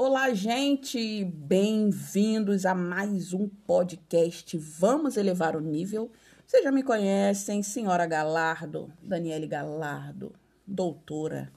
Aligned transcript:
Olá, 0.00 0.32
gente! 0.32 1.24
Bem-vindos 1.24 2.64
a 2.64 2.72
mais 2.72 3.32
um 3.32 3.48
podcast 3.48 4.56
Vamos 4.56 5.16
Elevar 5.16 5.56
o 5.56 5.60
Nível. 5.60 6.12
Vocês 6.46 6.62
já 6.62 6.70
me 6.70 6.84
conhecem, 6.84 7.64
Senhora 7.64 8.06
Galardo, 8.06 8.92
Daniele 9.02 9.48
Galardo, 9.48 10.32
doutora, 10.64 11.50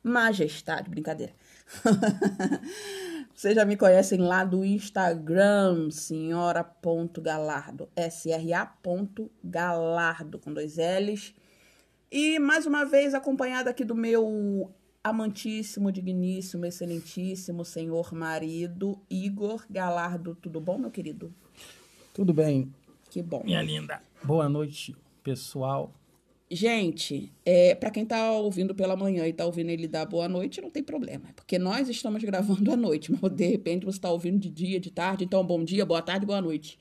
majestade, 0.00 0.88
brincadeira. 0.88 1.32
Vocês 3.34 3.56
já 3.56 3.64
me 3.64 3.76
conhecem 3.76 4.20
lá 4.20 4.44
do 4.44 4.64
Instagram, 4.64 5.90
senhora.galardo, 5.90 7.88
S-R-A.galardo, 7.96 10.38
com 10.38 10.54
dois 10.54 10.76
L's. 10.76 11.34
E 12.12 12.38
mais 12.38 12.64
uma 12.64 12.84
vez 12.84 13.12
acompanhada 13.12 13.70
aqui 13.70 13.84
do 13.84 13.96
meu 13.96 14.72
amantíssimo, 15.08 15.90
digníssimo, 15.90 16.64
excelentíssimo 16.66 17.64
senhor 17.64 18.12
marido, 18.12 18.98
Igor 19.10 19.64
Galardo. 19.68 20.36
Tudo 20.40 20.60
bom, 20.60 20.78
meu 20.78 20.90
querido? 20.90 21.32
Tudo 22.12 22.32
bem. 22.32 22.72
Que 23.10 23.22
bom. 23.22 23.42
Minha 23.44 23.62
linda. 23.62 24.02
Boa 24.22 24.48
noite, 24.48 24.94
pessoal. 25.22 25.92
Gente, 26.50 27.30
é, 27.44 27.74
para 27.74 27.90
quem 27.90 28.06
tá 28.06 28.32
ouvindo 28.32 28.74
pela 28.74 28.96
manhã 28.96 29.26
e 29.26 29.32
tá 29.32 29.44
ouvindo 29.44 29.68
ele 29.68 29.86
dar 29.86 30.06
boa 30.06 30.28
noite, 30.28 30.60
não 30.62 30.70
tem 30.70 30.82
problema. 30.82 31.28
Porque 31.36 31.58
nós 31.58 31.88
estamos 31.88 32.22
gravando 32.24 32.72
à 32.72 32.76
noite, 32.76 33.12
mas 33.20 33.32
de 33.32 33.46
repente 33.46 33.84
você 33.84 34.00
tá 34.00 34.10
ouvindo 34.10 34.38
de 34.38 34.50
dia, 34.50 34.80
de 34.80 34.90
tarde. 34.90 35.24
Então, 35.24 35.44
bom 35.44 35.62
dia, 35.62 35.84
boa 35.84 36.00
tarde, 36.00 36.24
boa 36.24 36.40
noite. 36.40 36.78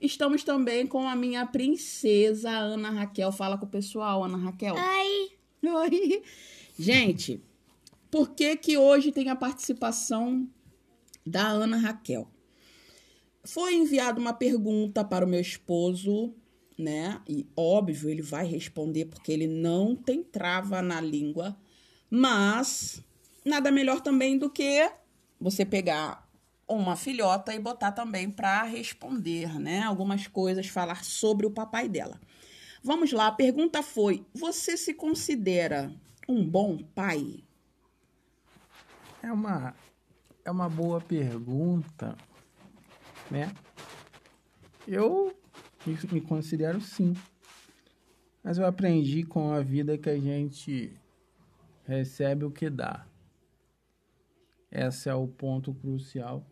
Estamos 0.00 0.44
também 0.44 0.86
com 0.86 1.08
a 1.08 1.16
minha 1.16 1.46
princesa, 1.46 2.50
Ana 2.50 2.90
Raquel. 2.90 3.32
Fala 3.32 3.56
com 3.56 3.64
o 3.64 3.68
pessoal, 3.68 4.22
Ana 4.22 4.36
Raquel. 4.36 4.74
Oi. 4.74 5.30
Oi. 5.70 6.22
Gente, 6.78 7.42
por 8.16 8.30
que 8.30 8.56
que 8.56 8.78
hoje 8.78 9.12
tem 9.12 9.28
a 9.28 9.36
participação 9.36 10.48
da 11.26 11.48
Ana 11.48 11.76
Raquel? 11.76 12.26
Foi 13.44 13.74
enviada 13.74 14.18
uma 14.18 14.32
pergunta 14.32 15.04
para 15.04 15.26
o 15.26 15.28
meu 15.28 15.38
esposo, 15.38 16.34
né? 16.78 17.20
E 17.28 17.46
óbvio, 17.54 18.08
ele 18.08 18.22
vai 18.22 18.46
responder 18.46 19.04
porque 19.04 19.30
ele 19.30 19.46
não 19.46 19.94
tem 19.94 20.22
trava 20.22 20.80
na 20.80 20.98
língua, 20.98 21.60
mas 22.08 23.04
nada 23.44 23.70
melhor 23.70 24.00
também 24.00 24.38
do 24.38 24.48
que 24.48 24.90
você 25.38 25.66
pegar 25.66 26.26
uma 26.66 26.96
filhota 26.96 27.54
e 27.54 27.60
botar 27.60 27.92
também 27.92 28.30
para 28.30 28.62
responder, 28.62 29.60
né? 29.60 29.82
Algumas 29.82 30.26
coisas, 30.26 30.68
falar 30.68 31.04
sobre 31.04 31.44
o 31.44 31.50
papai 31.50 31.86
dela. 31.86 32.18
Vamos 32.82 33.12
lá, 33.12 33.26
a 33.26 33.32
pergunta 33.32 33.82
foi: 33.82 34.24
você 34.32 34.74
se 34.74 34.94
considera 34.94 35.94
um 36.26 36.42
bom 36.42 36.78
pai? 36.78 37.44
É 39.26 39.32
uma, 39.32 39.74
é 40.44 40.50
uma 40.52 40.68
boa 40.68 41.00
pergunta, 41.00 42.16
né? 43.28 43.52
Eu 44.86 45.36
me, 45.84 46.20
considero 46.20 46.80
sim. 46.80 47.12
Mas 48.40 48.56
eu 48.56 48.64
aprendi 48.64 49.24
com 49.24 49.50
a 49.50 49.60
vida 49.60 49.98
que 49.98 50.08
a 50.08 50.16
gente 50.16 50.96
recebe 51.84 52.44
o 52.44 52.52
que 52.52 52.70
dá. 52.70 53.04
Esse 54.70 55.08
é 55.08 55.14
o 55.14 55.26
ponto 55.26 55.74
crucial. 55.74 56.46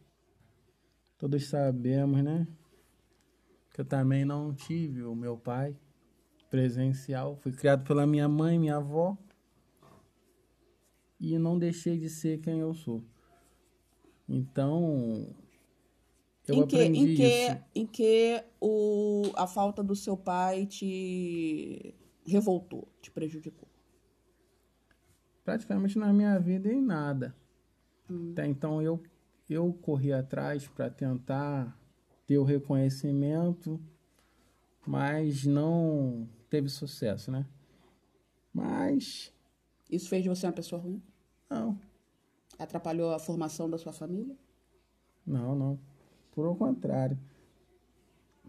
Todos 1.17 1.47
sabemos, 1.47 2.25
né? 2.25 2.45
Que 3.73 3.83
eu 3.83 3.85
também 3.85 4.25
não 4.25 4.53
tive 4.53 5.05
o 5.05 5.15
meu 5.15 5.37
pai 5.37 5.77
presencial. 6.51 7.37
Fui 7.37 7.53
criado 7.53 7.85
pela 7.85 8.05
minha 8.05 8.29
mãe, 8.29 8.59
minha 8.59 8.79
avó. 8.79 9.17
E 11.19 11.39
não 11.39 11.59
deixei 11.59 11.99
de 11.99 12.09
ser 12.09 12.41
quem 12.41 12.61
eu 12.61 12.75
sou. 12.75 13.03
Então, 14.29 15.35
eu 16.47 16.57
em 16.57 16.67
que, 16.67 16.77
aprendi 16.77 16.99
em 16.99 17.17
que, 17.17 17.23
isso. 17.23 17.65
em 17.75 17.87
que 17.87 18.45
o, 18.61 19.33
a 19.37 19.47
falta 19.47 19.83
do 19.83 19.95
seu 19.95 20.17
pai 20.17 20.67
te 20.67 21.95
revoltou, 22.27 22.89
te 23.01 23.11
prejudicou? 23.11 23.69
praticamente 25.45 25.99
na 25.99 26.13
minha 26.13 26.39
vida 26.41 26.73
em 26.73 26.81
nada. 26.81 27.37
Até 28.33 28.47
então 28.47 28.83
eu 28.83 29.01
eu 29.49 29.75
corri 29.75 30.11
atrás 30.11 30.67
para 30.67 30.89
tentar 30.89 31.79
ter 32.27 32.39
o 32.39 32.45
reconhecimento, 32.45 33.79
mas 34.87 35.45
não 35.45 36.27
teve 36.49 36.71
sucesso, 36.71 37.31
né? 37.31 37.47
Mas 38.53 39.34
Isso 39.91 40.09
fez 40.09 40.23
de 40.23 40.29
você 40.29 40.47
uma 40.47 40.53
pessoa 40.53 40.81
ruim? 40.81 41.03
não, 41.51 41.79
Atrapalhou 42.59 43.13
a 43.13 43.19
formação 43.19 43.69
da 43.69 43.77
sua 43.79 43.93
família? 43.93 44.37
não, 45.27 45.55
não. 45.57 45.79
Por 46.33 46.47
o 46.47 46.55
contrário. 46.55 47.19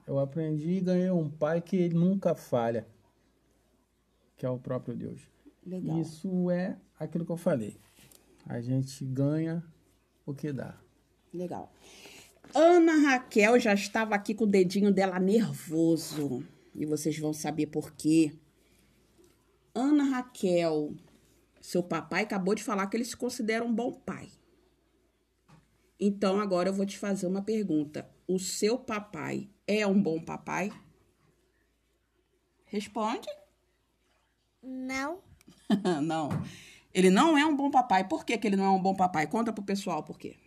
Eu 0.07 0.19
aprendi 0.19 0.73
e 0.73 0.81
ganhei 0.81 1.09
um 1.11 1.29
pai 1.29 1.61
que 1.61 1.75
ele 1.75 1.95
nunca 1.95 2.35
falha, 2.35 2.87
que 4.37 4.45
é 4.45 4.49
o 4.49 4.57
próprio 4.59 4.95
Deus. 4.95 5.21
Legal. 5.65 5.99
Isso 5.99 6.49
é 6.51 6.77
aquilo 6.99 7.25
que 7.25 7.31
eu 7.31 7.37
falei. 7.37 7.77
A 8.47 8.61
gente 8.61 9.03
ganha 9.05 9.63
o 10.25 10.33
que 10.33 10.51
dá. 10.53 10.77
Legal. 11.33 11.71
Ana 12.53 12.93
Raquel 13.09 13.59
já 13.59 13.73
estava 13.73 14.13
aqui 14.15 14.33
com 14.35 14.43
o 14.43 14.47
dedinho 14.47 14.91
dela 14.93 15.19
nervoso. 15.19 16.43
E 16.75 16.85
vocês 16.85 17.17
vão 17.17 17.33
saber 17.33 17.67
por 17.67 17.93
quê. 17.93 18.33
Ana 19.73 20.03
Raquel, 20.03 20.93
seu 21.65 21.81
papai 21.81 22.23
acabou 22.23 22.53
de 22.53 22.63
falar 22.63 22.87
que 22.87 22.95
ele 22.95 23.05
se 23.05 23.17
considera 23.17 23.65
um 23.65 23.73
bom 23.73 23.91
pai. 23.91 24.29
Então 25.99 26.39
agora 26.39 26.69
eu 26.69 26.73
vou 26.73 26.85
te 26.85 26.97
fazer 26.97 27.25
uma 27.25 27.41
pergunta. 27.41 28.07
O 28.27 28.37
seu 28.37 28.77
papai 28.77 29.49
é 29.65 29.85
um 29.87 29.99
bom 29.99 30.19
papai? 30.19 30.71
Responde. 32.65 33.27
Não. 34.61 35.19
não. 36.03 36.29
Ele 36.93 37.09
não 37.09 37.37
é 37.37 37.45
um 37.45 37.55
bom 37.55 37.71
papai. 37.71 38.07
Por 38.07 38.23
que, 38.23 38.37
que 38.37 38.47
ele 38.47 38.55
não 38.55 38.65
é 38.65 38.69
um 38.69 38.81
bom 38.81 38.95
papai? 38.95 39.27
Conta 39.27 39.51
pro 39.51 39.63
pessoal 39.63 40.03
por 40.03 40.19
quê. 40.19 40.37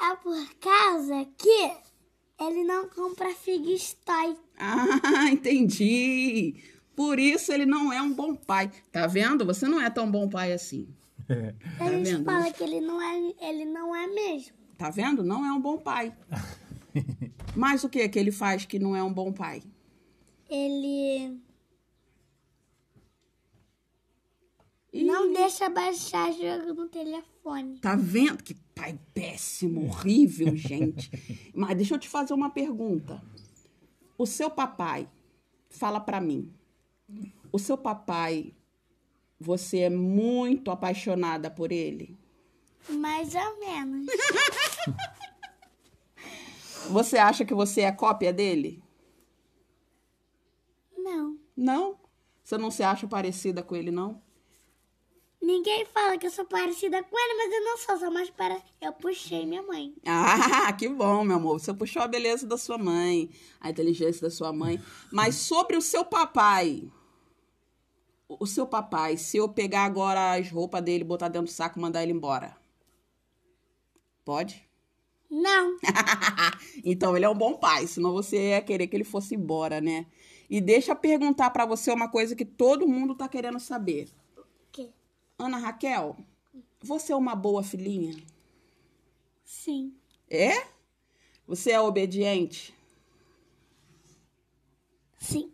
É 0.00 0.16
por 0.16 0.54
causa 0.56 1.24
que 1.38 1.72
ele 2.40 2.64
não 2.64 2.88
compra 2.88 3.32
Figstoy. 3.34 4.36
Ah, 4.58 5.28
entendi. 5.30 6.64
Por 6.94 7.18
isso 7.18 7.52
ele 7.52 7.66
não 7.66 7.92
é 7.92 8.00
um 8.00 8.12
bom 8.12 8.34
pai. 8.34 8.70
Tá 8.90 9.06
vendo? 9.06 9.44
Você 9.46 9.66
não 9.66 9.80
é 9.80 9.88
tão 9.88 10.10
bom 10.10 10.28
pai 10.28 10.52
assim. 10.52 10.88
A 11.80 11.90
gente 11.90 12.10
vendo? 12.10 12.24
fala 12.24 12.52
que 12.52 12.62
ele 12.62 12.80
não 12.80 13.00
é, 13.00 13.34
ele 13.40 13.64
não 13.64 13.94
é 13.94 14.06
mesmo. 14.06 14.52
Tá 14.76 14.90
vendo? 14.90 15.22
Não 15.22 15.44
é 15.44 15.52
um 15.52 15.60
bom 15.60 15.78
pai. 15.78 16.14
Mas 17.56 17.84
o 17.84 17.88
que 17.88 18.08
que 18.08 18.18
ele 18.18 18.32
faz 18.32 18.64
que 18.64 18.78
não 18.78 18.94
é 18.94 19.02
um 19.02 19.12
bom 19.12 19.32
pai? 19.32 19.62
Ele 20.50 21.40
não 24.92 25.32
deixa 25.32 25.70
baixar 25.70 26.30
jogo 26.32 26.74
no 26.74 26.88
telefone. 26.88 27.78
Tá 27.78 27.96
vendo? 27.96 28.42
Que 28.42 28.54
pai 28.74 28.98
péssimo, 29.14 29.86
horrível, 29.86 30.54
gente. 30.56 31.10
Mas 31.54 31.76
deixa 31.76 31.94
eu 31.94 31.98
te 31.98 32.08
fazer 32.08 32.34
uma 32.34 32.50
pergunta. 32.50 33.22
O 34.18 34.26
seu 34.26 34.50
papai, 34.50 35.08
fala 35.70 35.98
pra 35.98 36.20
mim. 36.20 36.52
O 37.50 37.58
seu 37.58 37.76
papai, 37.76 38.54
você 39.38 39.80
é 39.80 39.90
muito 39.90 40.70
apaixonada 40.70 41.50
por 41.50 41.72
ele? 41.72 42.18
Mais 42.88 43.34
ou 43.34 43.58
menos. 43.60 44.06
Você 46.90 47.16
acha 47.16 47.44
que 47.44 47.54
você 47.54 47.82
é 47.82 47.92
cópia 47.92 48.32
dele? 48.32 48.82
Não. 50.96 51.38
Não? 51.56 51.98
Você 52.42 52.58
não 52.58 52.70
se 52.70 52.82
acha 52.82 53.06
parecida 53.06 53.62
com 53.62 53.76
ele, 53.76 53.90
não? 53.90 54.20
Ninguém 55.40 55.84
fala 55.86 56.16
que 56.16 56.26
eu 56.26 56.30
sou 56.30 56.44
parecida 56.44 57.02
com 57.02 57.18
ele, 57.18 57.34
mas 57.34 57.52
eu 57.52 57.64
não 57.64 57.76
sou, 57.76 57.98
só 57.98 58.10
mais 58.10 58.30
para. 58.30 58.62
Eu 58.80 58.92
puxei 58.92 59.44
minha 59.44 59.62
mãe. 59.62 59.94
Ah, 60.06 60.72
que 60.72 60.88
bom, 60.88 61.24
meu 61.24 61.36
amor. 61.36 61.58
Você 61.58 61.74
puxou 61.74 62.02
a 62.02 62.08
beleza 62.08 62.46
da 62.46 62.56
sua 62.56 62.78
mãe, 62.78 63.30
a 63.60 63.70
inteligência 63.70 64.22
da 64.22 64.30
sua 64.30 64.52
mãe. 64.52 64.80
Mas 65.10 65.34
sobre 65.36 65.76
o 65.76 65.82
seu 65.82 66.04
papai. 66.04 66.90
O 68.38 68.46
seu 68.46 68.66
papai, 68.66 69.16
se 69.16 69.36
eu 69.36 69.48
pegar 69.48 69.84
agora 69.84 70.34
as 70.34 70.50
roupas 70.50 70.82
dele, 70.82 71.04
botar 71.04 71.28
dentro 71.28 71.46
do 71.46 71.52
saco 71.52 71.78
e 71.78 71.82
mandar 71.82 72.02
ele 72.02 72.12
embora. 72.12 72.56
Pode? 74.24 74.68
Não. 75.30 75.78
então 76.84 77.16
ele 77.16 77.24
é 77.24 77.28
um 77.28 77.34
bom 77.34 77.54
pai, 77.56 77.86
senão 77.86 78.12
você 78.12 78.50
ia 78.50 78.60
querer 78.60 78.86
que 78.86 78.94
ele 78.94 79.04
fosse 79.04 79.34
embora, 79.34 79.80
né? 79.80 80.06
E 80.48 80.60
deixa 80.60 80.92
eu 80.92 80.96
perguntar 80.96 81.50
pra 81.50 81.64
você 81.64 81.90
uma 81.90 82.08
coisa 82.08 82.36
que 82.36 82.44
todo 82.44 82.86
mundo 82.86 83.14
tá 83.14 83.26
querendo 83.28 83.58
saber. 83.58 84.10
Que? 84.70 84.90
Ana 85.38 85.56
Raquel, 85.56 86.16
você 86.80 87.12
é 87.12 87.16
uma 87.16 87.34
boa 87.34 87.62
filhinha? 87.62 88.14
Sim. 89.42 89.94
É? 90.28 90.66
Você 91.46 91.70
é 91.70 91.80
obediente? 91.80 92.74
Sim. 95.18 95.52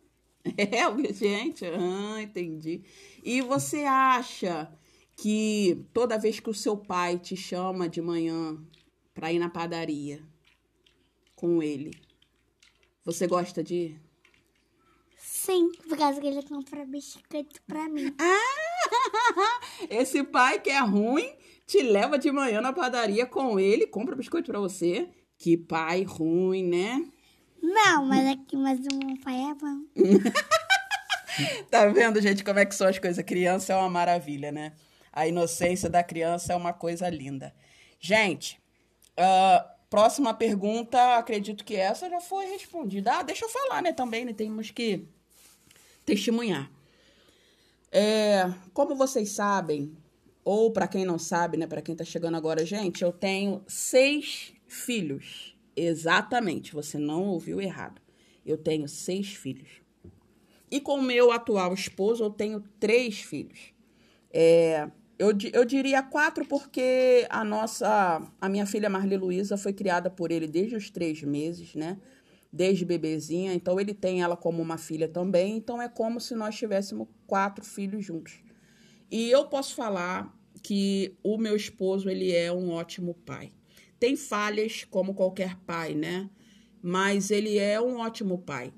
É 0.56 0.86
obediente? 0.86 1.64
Ah, 1.66 2.22
entendi. 2.22 2.82
E 3.22 3.40
você 3.40 3.84
acha 3.84 4.70
que 5.16 5.84
toda 5.92 6.18
vez 6.18 6.40
que 6.40 6.50
o 6.50 6.54
seu 6.54 6.76
pai 6.76 7.18
te 7.18 7.36
chama 7.36 7.88
de 7.88 8.00
manhã 8.00 8.58
para 9.12 9.32
ir 9.32 9.38
na 9.38 9.48
padaria 9.48 10.22
com 11.34 11.62
ele, 11.62 11.90
você 13.04 13.26
gosta 13.26 13.62
de 13.62 13.74
ir? 13.74 14.00
Sim, 15.16 15.70
por 15.88 15.96
causa 15.96 16.20
que 16.20 16.26
ele 16.26 16.42
compra 16.42 16.84
biscoito 16.84 17.60
pra 17.66 17.88
mim. 17.88 18.14
Esse 19.90 20.22
pai 20.24 20.60
que 20.60 20.70
é 20.70 20.80
ruim 20.80 21.30
te 21.66 21.82
leva 21.82 22.18
de 22.18 22.30
manhã 22.30 22.60
na 22.60 22.72
padaria 22.72 23.26
com 23.26 23.58
ele, 23.58 23.86
compra 23.86 24.16
biscoito 24.16 24.50
pra 24.50 24.60
você. 24.60 25.08
Que 25.36 25.56
pai 25.56 26.02
ruim, 26.02 26.64
né? 26.64 27.08
Não, 27.62 28.04
mas 28.04 28.26
aqui, 28.28 28.56
mas 28.56 28.78
o 28.80 28.96
meu 28.96 29.16
pai 29.20 29.50
é 29.50 29.54
bom. 29.54 29.82
Tá 31.70 31.86
vendo, 31.86 32.20
gente, 32.20 32.42
como 32.42 32.58
é 32.58 32.66
que 32.66 32.74
são 32.74 32.88
as 32.88 32.98
coisas? 32.98 33.24
Criança 33.24 33.72
é 33.72 33.76
uma 33.76 33.88
maravilha, 33.88 34.50
né? 34.50 34.72
A 35.12 35.28
inocência 35.28 35.88
da 35.88 36.02
criança 36.02 36.52
é 36.52 36.56
uma 36.56 36.72
coisa 36.72 37.08
linda. 37.08 37.54
Gente, 38.00 38.60
ah, 39.16 39.74
próxima 39.90 40.34
pergunta, 40.34 41.16
acredito 41.16 41.64
que 41.64 41.76
essa 41.76 42.08
já 42.08 42.20
foi 42.20 42.46
respondida. 42.46 43.18
Ah, 43.18 43.22
deixa 43.22 43.44
eu 43.44 43.48
falar, 43.48 43.82
né, 43.82 43.92
também, 43.92 44.24
né? 44.24 44.32
Temos 44.32 44.70
que 44.70 45.06
testemunhar. 46.04 46.70
É, 47.90 48.52
como 48.72 48.94
vocês 48.94 49.30
sabem, 49.30 49.96
ou 50.44 50.72
para 50.72 50.88
quem 50.88 51.04
não 51.04 51.18
sabe, 51.18 51.56
né, 51.56 51.66
para 51.66 51.82
quem 51.82 51.96
tá 51.96 52.04
chegando 52.04 52.36
agora, 52.36 52.64
gente, 52.64 53.02
eu 53.02 53.12
tenho 53.12 53.62
seis 53.66 54.52
filhos. 54.66 55.54
Exatamente, 55.80 56.72
você 56.72 56.98
não 56.98 57.24
ouviu 57.28 57.60
errado. 57.60 58.02
Eu 58.44 58.58
tenho 58.58 58.88
seis 58.88 59.34
filhos. 59.34 59.80
E 60.68 60.80
com 60.80 60.98
o 60.98 61.02
meu 61.02 61.30
atual 61.30 61.72
esposo, 61.72 62.24
eu 62.24 62.30
tenho 62.30 62.60
três 62.80 63.20
filhos. 63.20 63.72
É, 64.32 64.90
eu, 65.16 65.30
eu 65.52 65.64
diria 65.64 66.02
quatro 66.02 66.44
porque 66.44 67.26
a 67.30 67.44
nossa, 67.44 68.20
a 68.40 68.48
minha 68.48 68.66
filha 68.66 68.90
Marli 68.90 69.16
Luísa 69.16 69.56
foi 69.56 69.72
criada 69.72 70.10
por 70.10 70.32
ele 70.32 70.48
desde 70.48 70.74
os 70.74 70.90
três 70.90 71.22
meses, 71.22 71.76
né? 71.76 71.98
Desde 72.52 72.84
bebezinha. 72.84 73.54
Então 73.54 73.78
ele 73.78 73.94
tem 73.94 74.20
ela 74.20 74.36
como 74.36 74.60
uma 74.60 74.78
filha 74.78 75.08
também. 75.08 75.56
Então 75.56 75.80
é 75.80 75.88
como 75.88 76.20
se 76.20 76.34
nós 76.34 76.56
tivéssemos 76.56 77.06
quatro 77.26 77.64
filhos 77.64 78.04
juntos. 78.04 78.42
E 79.10 79.30
eu 79.30 79.46
posso 79.46 79.76
falar 79.76 80.36
que 80.60 81.16
o 81.22 81.38
meu 81.38 81.54
esposo 81.54 82.10
ele 82.10 82.34
é 82.34 82.52
um 82.52 82.70
ótimo 82.70 83.14
pai. 83.14 83.52
Tem 83.98 84.16
falhas 84.16 84.84
como 84.84 85.14
qualquer 85.14 85.56
pai, 85.66 85.94
né? 85.94 86.30
Mas 86.82 87.30
ele 87.30 87.58
é 87.58 87.80
um 87.80 87.98
ótimo 87.98 88.38
pai. 88.38 88.72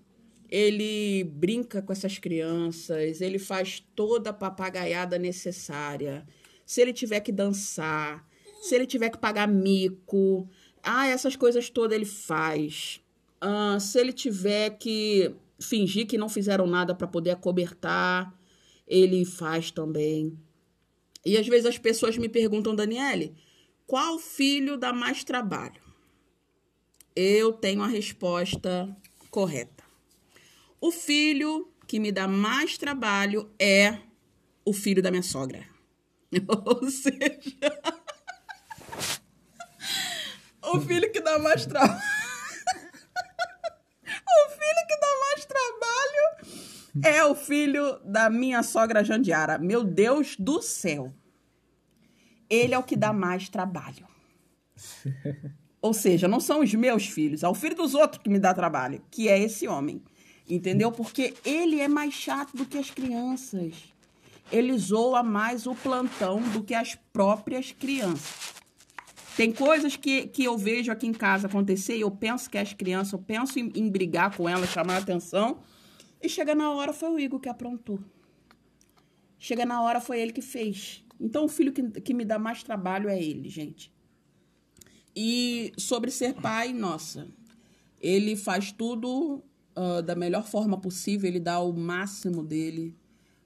Ele 0.48 1.24
brinca 1.24 1.80
com 1.80 1.92
essas 1.92 2.18
crianças, 2.18 3.20
ele 3.20 3.38
faz 3.38 3.86
toda 3.94 4.30
a 4.30 4.32
papagaiada 4.32 5.18
necessária. 5.18 6.26
Se 6.66 6.80
ele 6.80 6.92
tiver 6.92 7.20
que 7.20 7.30
dançar, 7.30 8.26
se 8.60 8.74
ele 8.74 8.86
tiver 8.86 9.10
que 9.10 9.18
pagar 9.18 9.46
mico, 9.46 10.48
ah, 10.82 11.06
essas 11.06 11.36
coisas 11.36 11.70
todas 11.70 11.96
ele 11.96 12.04
faz. 12.06 13.00
Ah, 13.40 13.78
se 13.78 13.98
ele 13.98 14.12
tiver 14.12 14.70
que 14.70 15.34
fingir 15.60 16.06
que 16.06 16.18
não 16.18 16.28
fizeram 16.28 16.66
nada 16.66 16.94
para 16.94 17.06
poder 17.06 17.30
acobertar, 17.30 18.34
ele 18.88 19.24
faz 19.24 19.70
também. 19.70 20.36
E 21.24 21.36
às 21.36 21.46
vezes 21.46 21.66
as 21.66 21.78
pessoas 21.78 22.16
me 22.16 22.28
perguntam, 22.28 22.74
Daniele, 22.74 23.34
qual 23.90 24.20
filho 24.20 24.76
dá 24.76 24.92
mais 24.92 25.24
trabalho? 25.24 25.82
Eu 27.16 27.52
tenho 27.52 27.82
a 27.82 27.88
resposta 27.88 28.96
correta. 29.32 29.82
O 30.80 30.92
filho 30.92 31.68
que 31.88 31.98
me 31.98 32.12
dá 32.12 32.28
mais 32.28 32.78
trabalho 32.78 33.52
é 33.58 33.98
o 34.64 34.72
filho 34.72 35.02
da 35.02 35.10
minha 35.10 35.24
sogra. 35.24 35.66
Ou 36.66 36.88
seja, 36.88 37.82
o 40.62 40.80
filho 40.80 41.10
que 41.10 41.20
dá 41.20 41.40
mais 41.40 41.66
trabalho. 41.66 41.98
o 44.38 44.50
filho 44.50 44.86
que 44.86 45.00
dá 45.00 45.18
mais 45.20 45.44
trabalho 45.44 46.36
é 47.02 47.24
o 47.24 47.34
filho 47.34 47.98
da 48.04 48.30
minha 48.30 48.62
sogra 48.62 49.02
Jandiara. 49.02 49.58
Meu 49.58 49.82
Deus 49.82 50.36
do 50.38 50.62
céu. 50.62 51.12
Ele 52.50 52.74
é 52.74 52.78
o 52.78 52.82
que 52.82 52.96
dá 52.96 53.12
mais 53.12 53.48
trabalho. 53.48 54.06
Ou 55.80 55.94
seja, 55.94 56.28
não 56.28 56.40
são 56.40 56.60
os 56.60 56.74
meus 56.74 57.06
filhos, 57.06 57.42
é 57.42 57.48
o 57.48 57.54
filho 57.54 57.76
dos 57.76 57.94
outros 57.94 58.22
que 58.22 58.28
me 58.28 58.38
dá 58.38 58.52
trabalho, 58.52 59.02
que 59.10 59.28
é 59.28 59.38
esse 59.38 59.66
homem. 59.66 60.02
Entendeu? 60.48 60.90
Porque 60.90 61.32
ele 61.44 61.80
é 61.80 61.88
mais 61.88 62.12
chato 62.12 62.56
do 62.56 62.66
que 62.66 62.76
as 62.76 62.90
crianças. 62.90 63.94
Ele 64.50 64.76
zoa 64.76 65.22
mais 65.22 65.66
o 65.66 65.74
plantão 65.76 66.42
do 66.50 66.62
que 66.62 66.74
as 66.74 66.96
próprias 67.12 67.70
crianças. 67.70 68.54
Tem 69.36 69.52
coisas 69.52 69.96
que, 69.96 70.26
que 70.26 70.44
eu 70.44 70.58
vejo 70.58 70.90
aqui 70.90 71.06
em 71.06 71.12
casa 71.12 71.46
acontecer 71.46 71.96
e 71.96 72.00
eu 72.00 72.10
penso 72.10 72.50
que 72.50 72.58
é 72.58 72.60
as 72.60 72.72
crianças, 72.72 73.12
eu 73.12 73.20
penso 73.20 73.58
em, 73.58 73.70
em 73.74 73.88
brigar 73.88 74.36
com 74.36 74.48
elas, 74.48 74.68
chamar 74.68 74.96
a 74.96 74.98
atenção. 74.98 75.60
E 76.20 76.28
chega 76.28 76.54
na 76.54 76.72
hora, 76.72 76.92
foi 76.92 77.10
o 77.10 77.18
Igor 77.18 77.40
que 77.40 77.48
aprontou. 77.48 78.00
Chega 79.38 79.64
na 79.64 79.80
hora, 79.80 80.00
foi 80.00 80.20
ele 80.20 80.32
que 80.32 80.42
fez. 80.42 81.02
Então, 81.20 81.44
o 81.44 81.48
filho 81.48 81.72
que, 81.72 81.82
que 82.00 82.14
me 82.14 82.24
dá 82.24 82.38
mais 82.38 82.62
trabalho 82.62 83.08
é 83.08 83.22
ele, 83.22 83.48
gente. 83.50 83.92
E 85.14 85.72
sobre 85.76 86.10
ser 86.10 86.34
pai, 86.34 86.72
nossa, 86.72 87.28
ele 88.00 88.36
faz 88.36 88.72
tudo 88.72 89.42
ah, 89.76 90.00
da 90.00 90.14
melhor 90.14 90.46
forma 90.46 90.80
possível, 90.80 91.28
ele 91.28 91.40
dá 91.40 91.60
o 91.60 91.72
máximo 91.72 92.42
dele, 92.42 92.96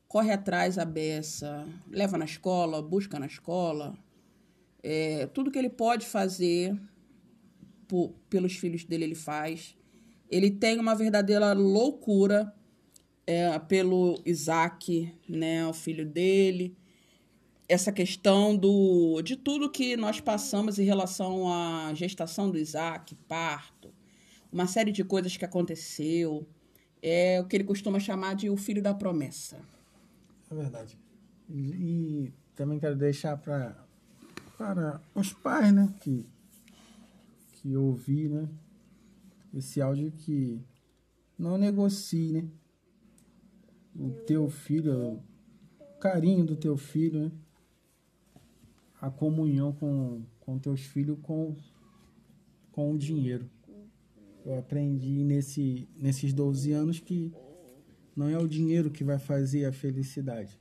corre 0.07 0.31
atrás 0.33 0.79
a 0.79 0.85
beça, 0.85 1.67
leva 1.91 2.17
na 2.17 2.25
escola, 2.25 2.81
busca 2.81 3.19
na 3.19 3.27
escola. 3.27 3.97
É, 4.83 5.27
tudo 5.27 5.51
que 5.51 5.59
ele 5.59 5.71
pode 5.71 6.07
fazer 6.07 6.79
po- 7.89 8.15
pelos 8.31 8.55
filhos 8.57 8.85
dele, 8.85 9.05
ele 9.05 9.15
faz. 9.15 9.77
Ele 10.31 10.51
tem 10.51 10.79
uma 10.79 10.95
verdadeira 10.95 11.53
loucura 11.53 12.55
é, 13.27 13.59
pelo 13.59 14.21
Isaac, 14.25 15.13
né, 15.29 15.67
o 15.67 15.73
filho 15.73 16.07
dele 16.07 16.77
essa 17.69 17.91
questão 17.91 18.57
do 18.57 19.21
de 19.23 19.37
tudo 19.37 19.71
que 19.71 19.97
nós 19.97 20.21
passamos 20.21 20.79
em 20.79 20.85
relação 20.85 21.51
à 21.53 21.95
gestação 21.95 22.51
do 22.51 22.59
Isaac, 22.59 23.15
parto, 23.27 23.93
uma 24.53 24.67
série 24.67 24.93
de 24.93 25.03
coisas 25.03 25.37
que 25.37 25.45
aconteceu, 25.45 26.47
é 27.03 27.41
o 27.41 27.47
que 27.47 27.57
ele 27.57 27.65
costuma 27.65 27.99
chamar 27.99 28.35
de 28.35 28.49
o 28.49 28.57
filho 28.57 28.83
da 28.83 28.95
promessa. 28.95 29.61
É 30.51 30.55
verdade. 30.55 30.99
E, 31.49 31.61
e 31.61 32.33
também 32.55 32.79
quero 32.79 32.97
deixar 32.97 33.37
pra, 33.37 33.77
para 34.57 35.01
os 35.15 35.33
pais, 35.33 35.73
né, 35.73 35.93
que, 36.01 36.27
que 37.55 37.77
ouvir, 37.77 38.29
né, 38.29 38.49
esse 39.53 39.81
áudio 39.81 40.13
que 40.13 40.61
não 41.39 41.59
negocie, 41.59 42.33
né, 42.33 42.49
o 43.97 44.11
teu 44.11 44.49
filho, 44.49 45.21
o 45.81 45.99
carinho 45.99 46.45
do 46.45 46.57
teu 46.57 46.77
filho, 46.77 47.25
né, 47.25 47.33
a 49.05 49.11
comunhão 49.11 49.71
com, 49.71 50.23
com 50.41 50.59
teus 50.59 50.81
filhos 50.81 51.19
com, 51.23 51.55
com 52.73 52.91
o 52.91 52.99
dinheiro. 52.99 53.51
Eu 54.47 54.59
aprendi 54.59 55.23
nesse, 55.23 55.87
nesses 55.95 56.33
12 56.33 56.73
anos 56.73 57.01
que 57.01 57.31
não 58.17 58.31
é 58.31 58.39
o 58.39 58.49
dinheiro 58.49 58.91
que 58.91 59.05
vai 59.05 59.19
fazer 59.19 59.67
a 59.67 59.73
felicidade. 59.73 60.59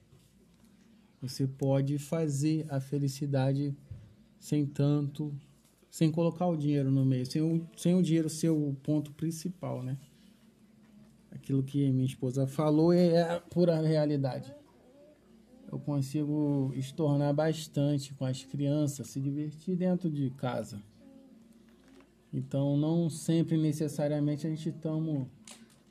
Você 1.21 1.47
pode 1.47 1.97
fazer 1.97 2.65
a 2.69 2.81
felicidade 2.81 3.73
sem 4.37 4.65
tanto, 4.65 5.33
sem 5.89 6.11
colocar 6.11 6.47
o 6.47 6.57
dinheiro 6.57 6.91
no 6.91 7.05
meio, 7.05 7.25
sem 7.25 7.41
o, 7.41 7.65
sem 7.77 7.95
o 7.95 8.03
dinheiro 8.03 8.29
ser 8.29 8.49
o 8.49 8.75
ponto 8.83 9.13
principal, 9.13 9.81
né? 9.81 9.97
Aquilo 11.31 11.63
que 11.63 11.89
minha 11.91 12.05
esposa 12.05 12.45
falou 12.45 12.91
é 12.91 13.21
a 13.21 13.39
pura 13.39 13.79
realidade. 13.79 14.53
Eu 15.73 15.79
consigo 15.79 16.71
estornar 16.75 17.33
bastante 17.33 18.13
com 18.13 18.25
as 18.25 18.43
crianças, 18.43 19.07
se 19.07 19.19
divertir 19.19 19.75
dentro 19.75 20.07
de 20.07 20.29
casa. 20.29 20.79
Então, 22.31 22.77
não 22.77 23.09
sempre 23.09 23.57
necessariamente 23.57 24.45
a 24.45 24.51
gente 24.51 24.69
estamos 24.69 25.25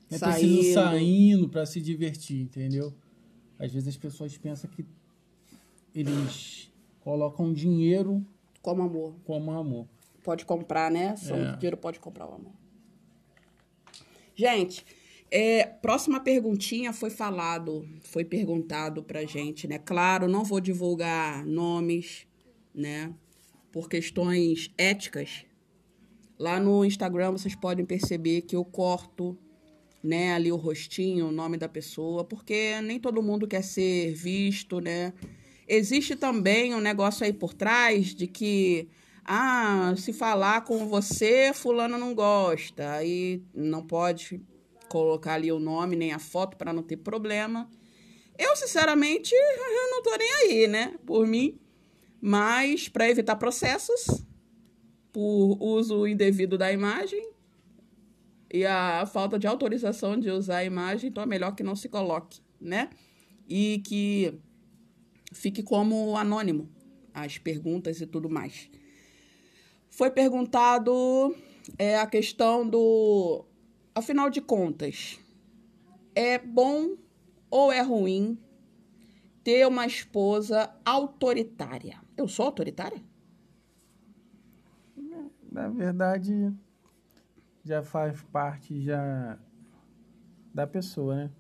é 0.09 0.17
preciso 0.19 0.63
Saindo. 0.63 0.75
saindo 0.75 1.49
para 1.49 1.67
se 1.67 1.81
divertir, 1.81 2.43
entendeu? 2.43 2.95
Às 3.59 3.73
vezes 3.73 3.89
as 3.89 3.97
pessoas 3.97 4.39
pensam 4.39 4.71
que 4.71 4.87
eles 5.93 6.71
colocam 7.01 7.53
dinheiro 7.53 8.25
Como 8.61 8.83
amor. 8.85 9.17
como 9.25 9.51
amor. 9.51 9.89
Pode 10.23 10.45
comprar, 10.45 10.93
né? 10.93 11.17
Só 11.17 11.35
É. 11.35 11.57
dinheiro 11.57 11.77
pode 11.77 11.99
comprar 11.99 12.29
o 12.31 12.35
amor. 12.35 12.53
Gente, 14.37 14.85
é, 15.35 15.65
próxima 15.65 16.21
perguntinha 16.21 16.93
foi 16.93 17.09
falado, 17.09 17.89
foi 18.03 18.23
perguntado 18.23 19.03
pra 19.03 19.25
gente, 19.25 19.67
né? 19.67 19.79
Claro, 19.79 20.29
não 20.29 20.45
vou 20.45 20.61
divulgar 20.61 21.47
nomes, 21.47 22.27
né? 22.75 23.11
Por 23.73 23.89
questões 23.89 24.71
éticas. 24.77 25.47
Lá 26.39 26.61
no 26.61 26.85
Instagram 26.85 27.31
vocês 27.31 27.57
podem 27.57 27.87
perceber 27.87 28.43
que 28.43 28.55
eu 28.55 28.63
corto, 28.63 29.39
né, 30.05 30.35
ali 30.35 30.53
o 30.53 30.57
rostinho, 30.57 31.29
o 31.29 31.33
nome 31.33 31.57
da 31.57 31.69
pessoa, 31.69 32.25
porque 32.25 32.79
nem 32.83 33.01
todo 33.01 33.23
mundo 33.23 33.49
quer 33.49 33.63
ser 33.63 34.13
visto, 34.13 34.81
né? 34.81 35.15
Existe 35.67 36.15
também 36.15 36.75
um 36.75 36.81
negócio 36.81 37.25
aí 37.25 37.33
por 37.33 37.55
trás 37.55 38.15
de 38.15 38.27
que, 38.27 38.87
ah, 39.25 39.95
se 39.97 40.13
falar 40.13 40.63
com 40.65 40.87
você, 40.89 41.53
fulano 41.55 41.97
não 41.97 42.15
gosta, 42.15 42.93
aí 42.93 43.43
não 43.55 43.83
pode 43.83 44.43
colocar 44.93 45.35
ali 45.35 45.51
o 45.51 45.59
nome 45.59 45.97
nem 45.97 46.13
a 46.13 46.19
foto 46.19 46.55
para 46.55 46.71
não 46.71 46.83
ter 46.83 46.99
problema. 46.99 47.67
Eu, 48.39 48.55
sinceramente, 48.55 49.35
não 49.91 50.03
tô 50.03 50.15
nem 50.17 50.33
aí, 50.35 50.69
né? 50.69 50.95
Por 51.07 51.27
mim. 51.27 51.59
Mas, 52.21 52.91
para 52.91 53.09
evitar 53.09 53.37
processos 53.37 54.23
por 55.11 55.57
uso 55.61 56.07
indevido 56.07 56.59
da 56.59 56.71
imagem 56.71 57.27
e 58.53 58.67
a 58.67 59.07
falta 59.07 59.39
de 59.39 59.47
autorização 59.47 60.19
de 60.21 60.31
usar 60.31 60.59
a 60.59 60.65
imagem, 60.65 61.09
então 61.09 61.23
é 61.23 61.27
melhor 61.27 61.55
que 61.55 61.63
não 61.63 61.75
se 61.75 61.89
coloque, 61.89 62.41
né? 62.61 62.91
E 63.49 63.83
que 63.85 64.39
fique 65.33 65.63
como 65.63 66.17
anônimo 66.17 66.71
as 67.15 67.39
perguntas 67.39 68.01
e 68.01 68.07
tudo 68.07 68.29
mais. 68.29 68.71
Foi 69.91 70.11
perguntado 70.11 71.35
é, 71.79 71.99
a 71.99 72.07
questão 72.07 72.69
do. 72.69 73.45
Afinal 73.95 74.31
de 74.31 74.41
contas, 74.41 75.21
é 76.15 76.39
bom 76.39 76.97
ou 77.51 77.71
é 77.71 77.83
ruim 77.83 78.39
ter 79.45 79.67
uma 79.67 79.85
esposa 79.87 80.75
autoritária? 80.83 82.01
Eu 82.17 82.27
sou 82.27 82.47
autoritária? 82.47 83.03
Na 85.51 85.69
verdade, 85.69 86.51
já 87.63 87.83
faz 87.83 88.23
parte 88.23 88.81
já 88.81 89.39
da 90.55 90.67
pessoa, 90.67 91.15
né? 91.15 91.31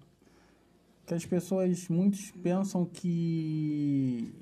Que 1.07 1.15
as 1.15 1.25
pessoas, 1.25 1.89
muitos 1.89 2.31
pensam 2.33 2.85
que 2.85 4.35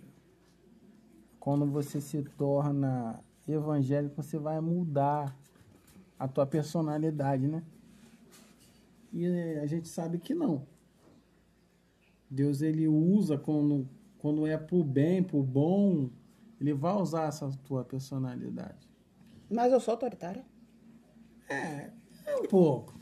quando 1.38 1.64
você 1.64 2.00
se 2.00 2.23
torna 2.37 3.23
evangélico, 3.47 4.21
você 4.21 4.37
vai 4.37 4.61
mudar 4.61 5.37
a 6.19 6.26
tua 6.26 6.45
personalidade, 6.45 7.47
né? 7.47 7.62
E 9.12 9.26
a 9.59 9.67
gente 9.67 9.88
sabe 9.88 10.19
que 10.19 10.35
não. 10.35 10.67
Deus 12.29 12.62
ele 12.62 12.87
usa 12.87 13.37
quando, 13.37 13.88
quando 14.19 14.47
é 14.47 14.57
pro 14.57 14.85
bem, 14.85 15.23
pro 15.23 15.43
bom, 15.43 16.09
ele 16.61 16.73
vai 16.73 16.95
usar 16.95 17.26
essa 17.26 17.50
tua 17.64 17.85
personalidade. 17.85 18.88
Mas 19.50 19.73
eu 19.73 19.81
sou 19.81 19.93
autoritária. 19.93 20.45
É, 21.49 21.90
é 22.26 22.37
um 22.37 22.47
pouco. 22.47 22.95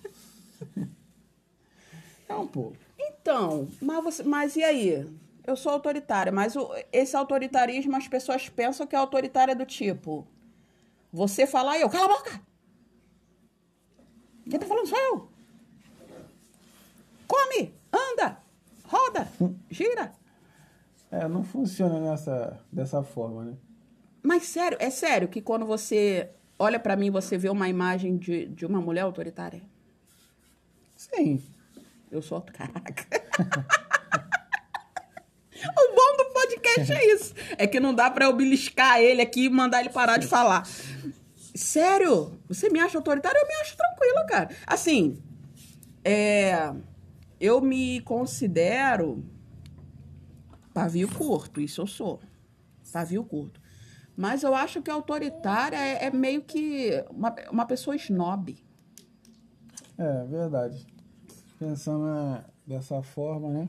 é 2.27 2.35
um 2.35 2.47
pouco. 2.47 2.77
Então, 2.99 3.69
mas, 3.83 4.05
você, 4.05 4.23
mas 4.23 4.57
e 4.57 4.62
aí? 4.62 5.07
Eu 5.47 5.57
sou 5.57 5.73
autoritária, 5.73 6.33
mas 6.33 6.57
o, 6.57 6.71
esse 6.93 7.17
autoritarismo 7.17 7.97
as 7.97 8.09
pessoas 8.09 8.49
pensam 8.49 8.87
que 8.87 8.97
é 8.97 8.99
autoritária 8.99 9.55
do 9.55 9.67
tipo. 9.67 10.27
Você 11.12 11.47
falar 11.47 11.79
eu, 11.79 11.88
cala 11.91 12.05
a 12.05 12.17
boca! 12.17 12.41
Quem 14.49 14.59
tá 14.59 14.67
falando 14.67 14.87
sou 14.87 14.99
eu. 14.99 15.38
Come, 17.28 17.75
anda, 17.92 18.38
roda, 18.85 19.28
gira. 19.70 20.12
É, 21.11 21.28
não 21.28 21.44
funciona 21.44 22.00
nessa, 22.00 22.58
dessa 22.73 23.02
forma, 23.02 23.44
né? 23.44 23.54
Mas 24.23 24.44
sério, 24.44 24.78
é 24.80 24.90
sério 24.90 25.28
que 25.28 25.40
quando 25.40 25.64
você 25.64 26.30
olha 26.58 26.80
pra 26.80 26.97
mim, 26.97 27.11
você 27.11 27.38
vê 27.38 27.49
uma 27.49 27.68
imagem 27.68 28.16
de, 28.16 28.47
de 28.47 28.66
uma 28.66 28.80
mulher 28.80 29.02
autoritária? 29.02 29.62
Sim. 30.97 31.42
Eu 32.11 32.20
sou. 32.20 32.40
Caraca. 32.40 33.06
o 35.54 35.94
bom 35.94 36.16
do 36.16 36.32
podcast 36.32 36.92
é 36.92 37.14
isso. 37.14 37.35
É 37.56 37.66
que 37.66 37.78
não 37.78 37.94
dá 37.94 38.11
pra 38.11 38.25
eu 38.25 38.35
beliscar 38.35 39.00
ele 39.00 39.23
aqui 39.23 39.44
e 39.44 39.50
mandar 39.50 39.80
ele 39.80 39.90
parar 39.90 40.16
de 40.18 40.26
falar. 40.26 40.66
Sério? 41.54 42.38
Você 42.49 42.68
me 42.70 42.80
acha 42.80 42.99
autoritário? 42.99 43.38
Eu 43.38 43.47
me 43.47 43.54
acho 43.61 43.76
tranquila, 43.76 44.26
cara. 44.26 44.50
Assim, 44.66 45.23
é, 46.04 46.73
eu 47.40 47.61
me 47.61 48.00
considero 48.00 49.25
pavio 50.75 51.09
curto, 51.09 51.61
isso 51.61 51.80
eu 51.80 51.87
sou. 51.87 52.21
Pavio 52.92 53.25
curto. 53.25 53.61
Mas 54.16 54.42
eu 54.42 54.54
acho 54.54 54.83
que 54.83 54.90
autoritária 54.90 55.76
é, 55.76 56.07
é 56.07 56.11
meio 56.11 56.42
que 56.42 57.04
uma, 57.11 57.35
uma 57.50 57.66
pessoa 57.66 57.95
snob. 57.95 58.57
É, 59.97 60.25
verdade. 60.25 60.87
Pensando 61.59 62.04
né, 62.04 62.45
dessa 62.66 63.02
forma, 63.02 63.50
né? 63.50 63.68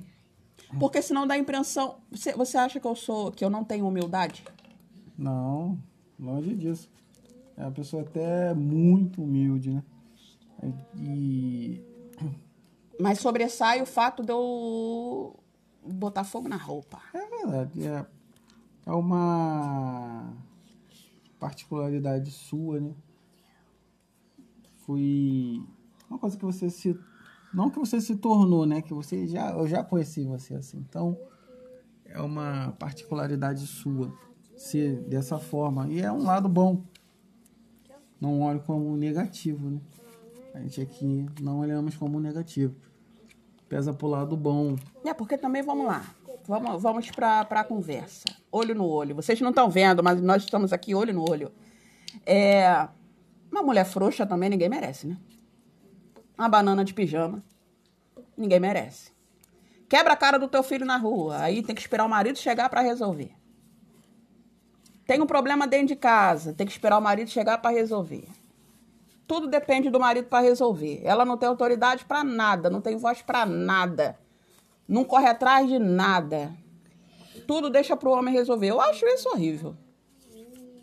Porque 0.79 1.01
senão 1.01 1.25
dá 1.25 1.35
a 1.35 1.37
impressão. 1.37 1.99
Você, 2.11 2.33
você 2.33 2.57
acha 2.57 2.79
que 2.79 2.87
eu 2.87 2.95
sou. 2.95 3.31
que 3.31 3.43
eu 3.43 3.49
não 3.49 3.63
tenho 3.63 3.87
humildade? 3.87 4.43
Não, 5.17 5.77
longe 6.19 6.55
disso. 6.55 6.89
É 7.57 7.63
uma 7.63 7.71
pessoa 7.71 8.03
até 8.03 8.53
muito 8.53 9.23
humilde, 9.23 9.71
né? 9.71 9.83
E. 10.95 11.83
Mas 12.99 13.19
sobressai 13.19 13.81
o 13.81 13.85
fato 13.85 14.23
de 14.23 14.31
eu 14.31 15.39
botar 15.85 16.25
fogo 16.25 16.49
na 16.49 16.57
roupa. 16.57 16.99
É 17.13 17.25
verdade. 17.25 17.87
É, 17.87 18.05
é 18.85 18.91
uma 18.91 20.33
particularidade 21.39 22.29
sua, 22.29 22.81
né? 22.81 22.93
Foi 24.85 25.63
uma 26.09 26.19
coisa 26.19 26.37
que 26.37 26.43
você 26.43 26.69
se. 26.69 26.99
Não 27.53 27.69
que 27.69 27.79
você 27.79 28.01
se 28.01 28.15
tornou, 28.17 28.65
né? 28.65 28.81
Que 28.81 28.93
você 28.93 29.25
já. 29.27 29.51
Eu 29.51 29.67
já 29.67 29.83
conheci 29.83 30.25
você 30.25 30.55
assim. 30.55 30.77
Então, 30.89 31.17
é 32.05 32.19
uma 32.19 32.75
particularidade 32.77 33.65
sua 33.65 34.13
ser 34.57 35.01
dessa 35.03 35.39
forma. 35.39 35.87
E 35.87 36.01
é 36.01 36.11
um 36.11 36.23
lado 36.23 36.49
bom. 36.49 36.83
Não 38.19 38.41
olho 38.41 38.59
como 38.61 38.97
negativo, 38.97 39.69
né? 39.69 39.79
A 40.53 40.59
gente 40.59 40.81
aqui 40.81 41.25
não 41.39 41.59
olhamos 41.59 41.95
como 41.95 42.19
negativo. 42.19 42.75
Pesa 43.69 43.93
pro 43.93 44.07
lado 44.07 44.35
bom. 44.35 44.75
É, 45.05 45.13
porque 45.13 45.37
também, 45.37 45.61
vamos 45.61 45.85
lá. 45.85 46.03
Vamos, 46.47 46.81
vamos 46.81 47.11
pra, 47.11 47.45
pra 47.45 47.63
conversa. 47.63 48.25
Olho 48.51 48.73
no 48.73 48.85
olho. 48.85 49.15
Vocês 49.15 49.39
não 49.39 49.51
estão 49.51 49.69
vendo, 49.69 50.01
mas 50.01 50.19
nós 50.19 50.43
estamos 50.43 50.73
aqui 50.73 50.95
olho 50.95 51.13
no 51.13 51.29
olho. 51.29 51.51
É, 52.25 52.87
uma 53.51 53.61
mulher 53.61 53.85
frouxa 53.85 54.25
também 54.25 54.49
ninguém 54.49 54.67
merece, 54.67 55.05
né? 55.05 55.17
Uma 56.35 56.49
banana 56.49 56.83
de 56.83 56.93
pijama. 56.93 57.43
Ninguém 58.35 58.59
merece. 58.59 59.11
Quebra 59.87 60.13
a 60.13 60.17
cara 60.17 60.39
do 60.39 60.47
teu 60.47 60.63
filho 60.63 60.85
na 60.85 60.97
rua. 60.97 61.39
Aí 61.39 61.61
tem 61.61 61.75
que 61.75 61.81
esperar 61.81 62.05
o 62.05 62.09
marido 62.09 62.39
chegar 62.39 62.69
para 62.69 62.81
resolver. 62.81 63.31
Tem 65.05 65.21
um 65.21 65.27
problema 65.27 65.67
dentro 65.67 65.87
de 65.87 65.95
casa. 65.95 66.53
Tem 66.53 66.65
que 66.65 66.71
esperar 66.71 66.97
o 66.97 67.01
marido 67.01 67.29
chegar 67.29 67.59
para 67.59 67.69
resolver. 67.69 68.27
Tudo 69.29 69.45
depende 69.45 69.91
do 69.91 69.99
marido 69.99 70.25
para 70.25 70.39
resolver. 70.43 71.01
Ela 71.03 71.23
não 71.23 71.37
tem 71.37 71.47
autoridade 71.47 72.03
para 72.03 72.23
nada, 72.23 72.67
não 72.67 72.81
tem 72.81 72.97
voz 72.97 73.21
para 73.21 73.45
nada. 73.45 74.17
Não 74.87 75.03
corre 75.03 75.27
atrás 75.27 75.69
de 75.69 75.77
nada. 75.77 76.51
Tudo 77.45 77.69
deixa 77.69 77.95
pro 77.95 78.09
homem 78.09 78.33
resolver. 78.33 78.65
Eu 78.71 78.81
acho 78.81 79.05
isso 79.05 79.29
horrível. 79.29 79.77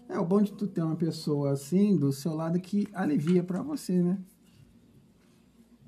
É 0.08 0.16
o 0.16 0.24
bom 0.24 0.40
de 0.40 0.52
tu 0.52 0.68
ter 0.68 0.80
uma 0.80 0.94
pessoa 0.94 1.50
assim 1.54 1.96
do 1.96 2.12
seu 2.12 2.34
lado 2.34 2.60
que 2.60 2.86
alivia 2.94 3.42
para 3.42 3.60
você, 3.62 4.00
né? 4.00 4.16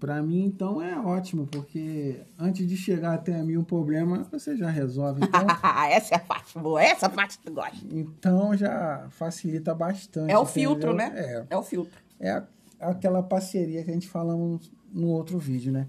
Para 0.01 0.21
mim, 0.21 0.45
então, 0.45 0.83
é 0.83 0.99
ótimo, 0.99 1.47
porque 1.47 2.21
antes 2.37 2.67
de 2.67 2.77
chegar 2.77 3.15
até 3.15 3.39
a 3.39 3.45
mim 3.45 3.57
um 3.57 3.65
problema, 3.65 4.27
você 4.33 4.57
já 4.57 4.69
resolve. 4.69 5.21
Então, 5.25 5.47
essa 5.91 6.15
é 6.15 6.17
a 6.17 6.21
parte 6.21 6.59
boa, 6.59 6.83
essa 6.83 7.09
parte 7.09 7.39
tu 7.39 7.53
gosta. 7.53 7.79
então 7.93 8.57
já 8.57 9.07
facilita 9.11 9.73
bastante. 9.75 10.33
É 10.33 10.37
o 10.37 10.45
filtro, 10.45 10.93
né? 10.93 11.13
É, 11.15 11.47
É 11.51 11.57
o 11.57 11.63
filtro. 11.63 12.08
É 12.21 12.43
aquela 12.81 13.23
parceria 13.23 13.83
que 13.85 13.91
a 13.91 13.95
gente 13.95 14.09
falamos 14.09 14.71
no 14.93 15.09
outro 15.09 15.39
vídeo, 15.39 15.73
né? 15.73 15.87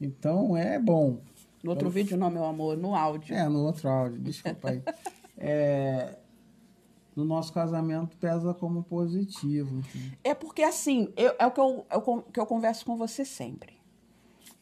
Então 0.00 0.56
é 0.56 0.78
bom. 0.78 1.18
No 1.62 1.70
outro 1.70 1.90
vídeo, 1.90 2.16
não, 2.16 2.30
meu 2.30 2.44
amor, 2.44 2.76
no 2.76 2.94
áudio. 2.94 3.34
É, 3.34 3.48
no 3.48 3.64
outro 3.64 3.88
áudio, 3.88 4.18
desculpa 4.20 4.70
aí. 4.70 4.82
É, 5.42 6.18
no 7.16 7.24
nosso 7.24 7.50
casamento 7.50 8.14
pesa 8.18 8.52
como 8.52 8.82
positivo. 8.82 9.80
É 10.22 10.34
porque, 10.34 10.62
assim, 10.62 11.10
eu- 11.16 11.34
é 11.38 11.46
o 11.46 11.50
que 11.50 11.58
eu, 11.58 11.86
é 11.88 11.98
que 12.30 12.38
eu 12.38 12.44
converso 12.44 12.84
com 12.84 12.94
você 12.94 13.24
sempre. 13.24 13.72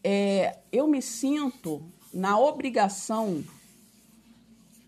É, 0.04 0.56
eu 0.70 0.86
me 0.86 1.02
sinto 1.02 1.82
na 2.14 2.38
obrigação 2.38 3.42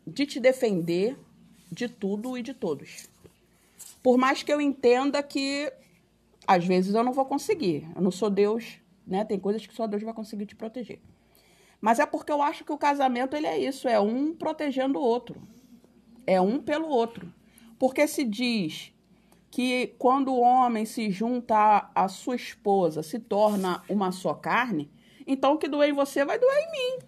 de 0.07 0.27
te 0.27 0.39
defender 0.39 1.19
de 1.73 1.89
tudo 1.89 2.39
e 2.39 2.43
de 2.43 2.55
todos. 2.55 3.09
Por 4.03 4.17
mais 4.17 4.45
que 4.45 4.53
eu 4.53 4.61
entenda 4.61 5.21
que, 5.25 5.73
às 6.57 6.65
vezes, 6.65 6.95
eu 6.95 7.05
não 7.05 7.13
vou 7.13 7.25
conseguir. 7.25 7.87
Eu 7.95 8.03
não 8.03 8.11
sou 8.11 8.29
Deus, 8.29 8.79
né? 9.07 9.25
Tem 9.25 9.39
coisas 9.39 9.65
que 9.67 9.75
só 9.75 9.87
Deus 9.87 10.03
vai 10.03 10.13
conseguir 10.13 10.47
te 10.47 10.57
proteger. 10.57 11.01
Mas 11.81 11.99
é 11.99 12.07
porque 12.07 12.33
eu 12.33 12.43
acho 12.43 12.65
que 12.65 12.73
o 12.73 12.77
casamento 12.79 13.37
ele 13.37 13.47
é 13.47 13.59
isso, 13.59 13.89
é 13.89 13.99
um 14.01 14.35
protegendo 14.35 14.99
o 14.99 15.03
outro. 15.03 15.41
É 16.27 16.41
um 16.41 16.59
pelo 16.61 16.89
outro. 16.89 17.33
Porque 17.79 18.07
se 18.07 18.25
diz 18.25 18.93
que 19.51 19.95
quando 19.99 20.33
o 20.33 20.41
homem 20.41 20.85
se 20.85 21.11
junta 21.11 21.91
à- 21.95 22.09
sua 22.09 22.37
esposa, 22.37 23.03
se 23.03 23.19
torna 23.19 23.83
uma 23.89 24.13
só 24.13 24.35
carne, 24.35 24.91
então 25.27 25.55
o 25.55 25.59
que 25.59 25.69
doer 25.69 25.91
em 25.91 25.95
você 25.95 26.25
vai 26.25 26.39
doer 26.39 26.59
em 26.59 26.71
mim. 26.73 27.07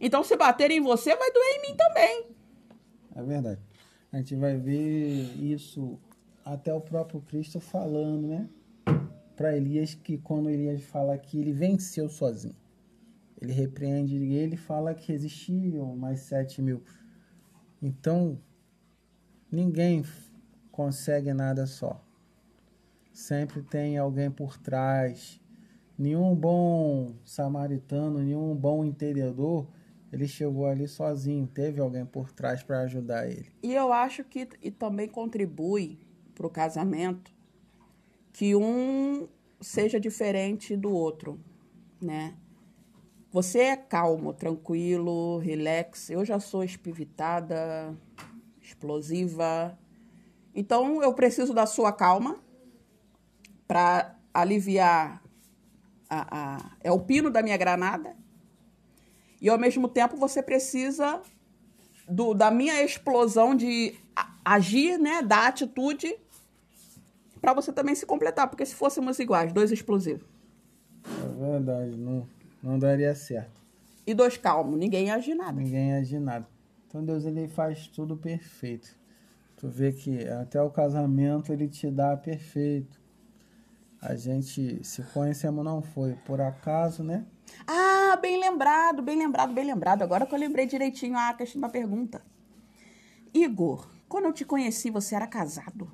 Então 0.00 0.22
se 0.22 0.36
bater 0.36 0.70
em 0.70 0.80
você 0.80 1.16
vai 1.16 1.30
doer 1.32 1.56
em 1.56 1.62
mim 1.70 1.76
também. 1.76 2.26
É 3.16 3.22
verdade. 3.22 3.60
A 4.12 4.18
gente 4.18 4.36
vai 4.36 4.56
ver 4.56 5.34
isso 5.42 5.98
até 6.44 6.72
o 6.72 6.80
próprio 6.80 7.20
Cristo 7.22 7.58
falando, 7.60 8.26
né? 8.28 8.48
Para 9.42 9.56
Elias, 9.56 9.92
que 9.92 10.18
quando 10.18 10.48
Elias 10.48 10.84
fala 10.84 11.18
que 11.18 11.36
ele 11.36 11.52
venceu 11.52 12.08
sozinho. 12.08 12.54
Ele 13.40 13.52
repreende 13.52 14.14
ele 14.14 14.56
fala 14.56 14.94
que 14.94 15.10
existiam 15.12 15.96
mais 15.96 16.20
sete 16.20 16.62
mil. 16.62 16.80
Então, 17.82 18.40
ninguém 19.50 20.04
consegue 20.70 21.34
nada 21.34 21.66
só. 21.66 22.00
Sempre 23.12 23.62
tem 23.62 23.98
alguém 23.98 24.30
por 24.30 24.56
trás. 24.56 25.40
Nenhum 25.98 26.36
bom 26.36 27.16
samaritano, 27.24 28.20
nenhum 28.20 28.54
bom 28.54 28.84
entendedor, 28.84 29.66
ele 30.12 30.28
chegou 30.28 30.66
ali 30.66 30.86
sozinho. 30.86 31.48
Teve 31.48 31.80
alguém 31.80 32.06
por 32.06 32.30
trás 32.30 32.62
para 32.62 32.82
ajudar 32.82 33.28
ele. 33.28 33.50
E 33.60 33.74
eu 33.74 33.92
acho 33.92 34.22
que 34.22 34.48
e 34.62 34.70
também 34.70 35.08
contribui 35.08 35.98
para 36.32 36.46
o 36.46 36.50
casamento 36.50 37.41
que 38.32 38.56
um 38.56 39.28
seja 39.60 40.00
diferente 40.00 40.76
do 40.76 40.90
outro, 40.90 41.38
né? 42.00 42.34
Você 43.30 43.60
é 43.60 43.76
calmo, 43.76 44.32
tranquilo, 44.34 45.38
relax. 45.38 46.10
Eu 46.10 46.24
já 46.24 46.38
sou 46.38 46.62
espivitada, 46.62 47.96
explosiva. 48.60 49.78
Então 50.54 51.02
eu 51.02 51.14
preciso 51.14 51.54
da 51.54 51.64
sua 51.64 51.92
calma 51.92 52.38
para 53.66 54.18
aliviar 54.34 55.22
a, 56.10 56.56
a, 56.56 56.76
é 56.82 56.92
o 56.92 57.00
pino 57.00 57.30
da 57.30 57.42
minha 57.42 57.56
granada. 57.56 58.14
E 59.40 59.48
ao 59.48 59.58
mesmo 59.58 59.88
tempo 59.88 60.16
você 60.16 60.42
precisa 60.42 61.22
do, 62.06 62.34
da 62.34 62.50
minha 62.50 62.82
explosão 62.82 63.54
de 63.54 63.98
agir, 64.44 64.98
né, 64.98 65.22
da 65.22 65.46
atitude 65.46 66.14
para 67.42 67.52
você 67.52 67.72
também 67.72 67.94
se 67.94 68.06
completar, 68.06 68.48
porque 68.48 68.64
se 68.64 68.74
fôssemos 68.74 69.18
iguais, 69.18 69.52
dois 69.52 69.70
explosivos. 69.72 70.24
É 71.04 71.50
verdade, 71.50 71.96
não 71.96 72.26
não 72.62 72.78
daria 72.78 73.14
certo. 73.14 73.60
E 74.06 74.14
dois 74.14 74.36
calmos, 74.36 74.78
ninguém 74.78 75.10
age 75.10 75.34
nada. 75.34 75.52
Ninguém 75.52 75.94
age 75.94 76.18
nada. 76.18 76.46
Então 76.86 77.04
Deus 77.04 77.24
ele 77.24 77.48
faz 77.48 77.88
tudo 77.88 78.16
perfeito. 78.16 78.96
Tu 79.56 79.68
vê 79.68 79.92
que 79.92 80.26
até 80.28 80.62
o 80.62 80.70
casamento 80.70 81.52
ele 81.52 81.68
te 81.68 81.90
dá 81.90 82.16
perfeito. 82.16 83.00
A 84.00 84.14
gente 84.14 84.84
se 84.84 85.02
conhecemos 85.02 85.64
não 85.64 85.82
foi 85.82 86.14
por 86.24 86.40
acaso, 86.40 87.02
né? 87.02 87.24
Ah, 87.66 88.16
bem 88.20 88.38
lembrado, 88.38 89.02
bem 89.02 89.16
lembrado, 89.16 89.52
bem 89.52 89.64
lembrado. 89.64 90.02
Agora 90.02 90.26
que 90.26 90.34
eu 90.34 90.38
lembrei 90.38 90.66
direitinho 90.66 91.16
a 91.16 91.32
questão 91.34 91.60
da 91.60 91.68
pergunta. 91.68 92.22
Igor, 93.32 93.88
quando 94.08 94.26
eu 94.26 94.32
te 94.32 94.44
conheci, 94.44 94.90
você 94.90 95.14
era 95.14 95.26
casado? 95.26 95.90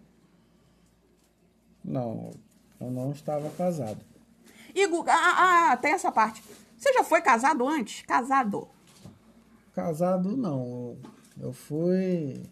Não, 1.88 2.30
eu 2.78 2.90
não 2.90 3.12
estava 3.12 3.48
casado. 3.50 3.98
Igor, 4.74 5.06
ah, 5.08 5.14
ah, 5.14 5.72
ah, 5.72 5.76
tem 5.78 5.92
essa 5.92 6.12
parte. 6.12 6.44
Você 6.76 6.92
já 6.92 7.02
foi 7.02 7.22
casado 7.22 7.66
antes? 7.66 8.02
Casado? 8.02 8.68
Casado 9.74 10.36
não. 10.36 10.98
Eu 11.40 11.52
fui, 11.52 12.42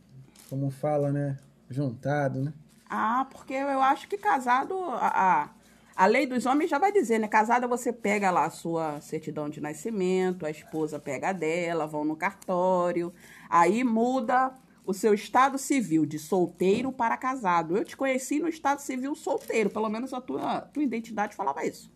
como 0.48 0.70
fala, 0.70 1.12
né? 1.12 1.36
Juntado, 1.68 2.42
né? 2.42 2.54
Ah, 2.88 3.26
porque 3.30 3.52
eu 3.52 3.82
acho 3.82 4.08
que 4.08 4.16
casado. 4.16 4.74
A, 4.74 5.42
a, 5.42 5.50
a 5.94 6.06
lei 6.06 6.26
dos 6.26 6.46
homens 6.46 6.70
já 6.70 6.78
vai 6.78 6.90
dizer, 6.90 7.18
né? 7.18 7.28
Casada 7.28 7.68
você 7.68 7.92
pega 7.92 8.30
lá 8.30 8.46
a 8.46 8.50
sua 8.50 9.02
certidão 9.02 9.50
de 9.50 9.60
nascimento, 9.60 10.46
a 10.46 10.50
esposa 10.50 10.98
pega 10.98 11.28
a 11.28 11.32
dela, 11.32 11.86
vão 11.86 12.06
no 12.06 12.16
cartório, 12.16 13.12
aí 13.50 13.84
muda 13.84 14.54
o 14.86 14.94
seu 14.94 15.12
estado 15.12 15.58
civil 15.58 16.06
de 16.06 16.18
solteiro 16.18 16.92
para 16.92 17.16
casado. 17.16 17.76
Eu 17.76 17.84
te 17.84 17.96
conheci 17.96 18.38
no 18.38 18.48
estado 18.48 18.78
civil 18.78 19.14
solteiro, 19.16 19.68
pelo 19.68 19.88
menos 19.88 20.14
a 20.14 20.20
tua, 20.20 20.60
tua 20.60 20.82
identidade 20.82 21.34
falava 21.34 21.66
isso. 21.66 21.92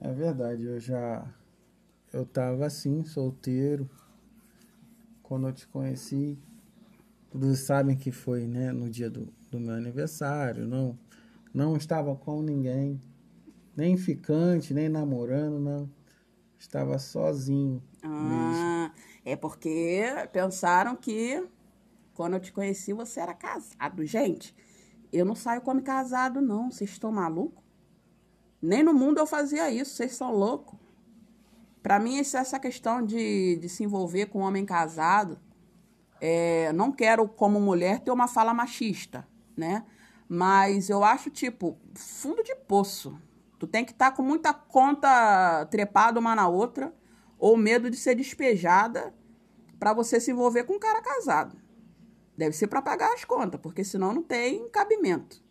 É 0.00 0.12
verdade, 0.12 0.64
eu 0.64 0.80
já. 0.80 1.24
Eu 2.12 2.26
tava 2.26 2.66
assim, 2.66 3.04
solteiro. 3.04 3.88
Quando 5.22 5.46
eu 5.46 5.52
te 5.52 5.66
conheci, 5.68 6.38
todos 7.30 7.60
sabem 7.60 7.96
que 7.96 8.10
foi, 8.10 8.46
né, 8.46 8.72
no 8.72 8.90
dia 8.90 9.08
do, 9.08 9.32
do 9.50 9.60
meu 9.60 9.74
aniversário. 9.74 10.66
Não, 10.66 10.98
não 11.54 11.76
estava 11.76 12.14
com 12.16 12.42
ninguém, 12.42 13.00
nem 13.76 13.96
ficante, 13.96 14.74
nem 14.74 14.88
namorando, 14.88 15.58
não. 15.60 15.90
Estava 16.58 16.98
sozinho. 16.98 17.82
Ah, 18.02 18.90
mesmo. 18.90 19.04
é 19.24 19.36
porque 19.36 20.04
pensaram 20.32 20.96
que 20.96 21.46
quando 22.16 22.34
eu 22.34 22.40
te 22.40 22.52
conheci 22.52 22.92
você 22.92 23.20
era 23.20 23.34
casado. 23.34 24.04
Gente, 24.04 24.56
eu 25.12 25.24
não 25.24 25.34
saio 25.34 25.60
como 25.60 25.82
casado, 25.82 26.40
não. 26.40 26.70
Vocês 26.70 26.90
estão 26.90 27.12
malucos? 27.12 27.62
Nem 28.60 28.82
no 28.82 28.94
mundo 28.94 29.18
eu 29.18 29.26
fazia 29.26 29.70
isso, 29.70 29.94
vocês 29.94 30.16
são 30.16 30.32
loucos. 30.32 30.78
Para 31.82 32.00
mim, 32.00 32.18
essa 32.18 32.58
questão 32.58 33.04
de, 33.04 33.56
de 33.56 33.68
se 33.68 33.84
envolver 33.84 34.26
com 34.26 34.40
um 34.40 34.42
homem 34.42 34.64
casado, 34.64 35.38
é, 36.20 36.72
não 36.72 36.90
quero, 36.90 37.28
como 37.28 37.60
mulher, 37.60 38.00
ter 38.00 38.10
uma 38.10 38.26
fala 38.26 38.52
machista, 38.52 39.28
né? 39.56 39.84
Mas 40.28 40.90
eu 40.90 41.04
acho, 41.04 41.30
tipo, 41.30 41.78
fundo 41.94 42.42
de 42.42 42.56
poço. 42.56 43.16
Tu 43.58 43.66
tem 43.66 43.84
que 43.84 43.92
estar 43.92 44.10
tá 44.10 44.16
com 44.16 44.22
muita 44.22 44.52
conta 44.52 45.64
trepada 45.66 46.18
uma 46.18 46.34
na 46.34 46.48
outra, 46.48 46.92
ou 47.38 47.56
medo 47.56 47.88
de 47.88 47.96
ser 47.96 48.16
despejada, 48.16 49.14
para 49.78 49.92
você 49.92 50.18
se 50.18 50.32
envolver 50.32 50.64
com 50.64 50.74
um 50.74 50.80
cara 50.80 51.00
casado. 51.00 51.56
Deve 52.36 52.54
ser 52.54 52.66
para 52.66 52.82
pagar 52.82 53.12
as 53.14 53.24
contas, 53.24 53.60
porque 53.60 53.82
senão 53.82 54.12
não 54.12 54.22
tem 54.22 54.68
cabimento. 54.68 55.42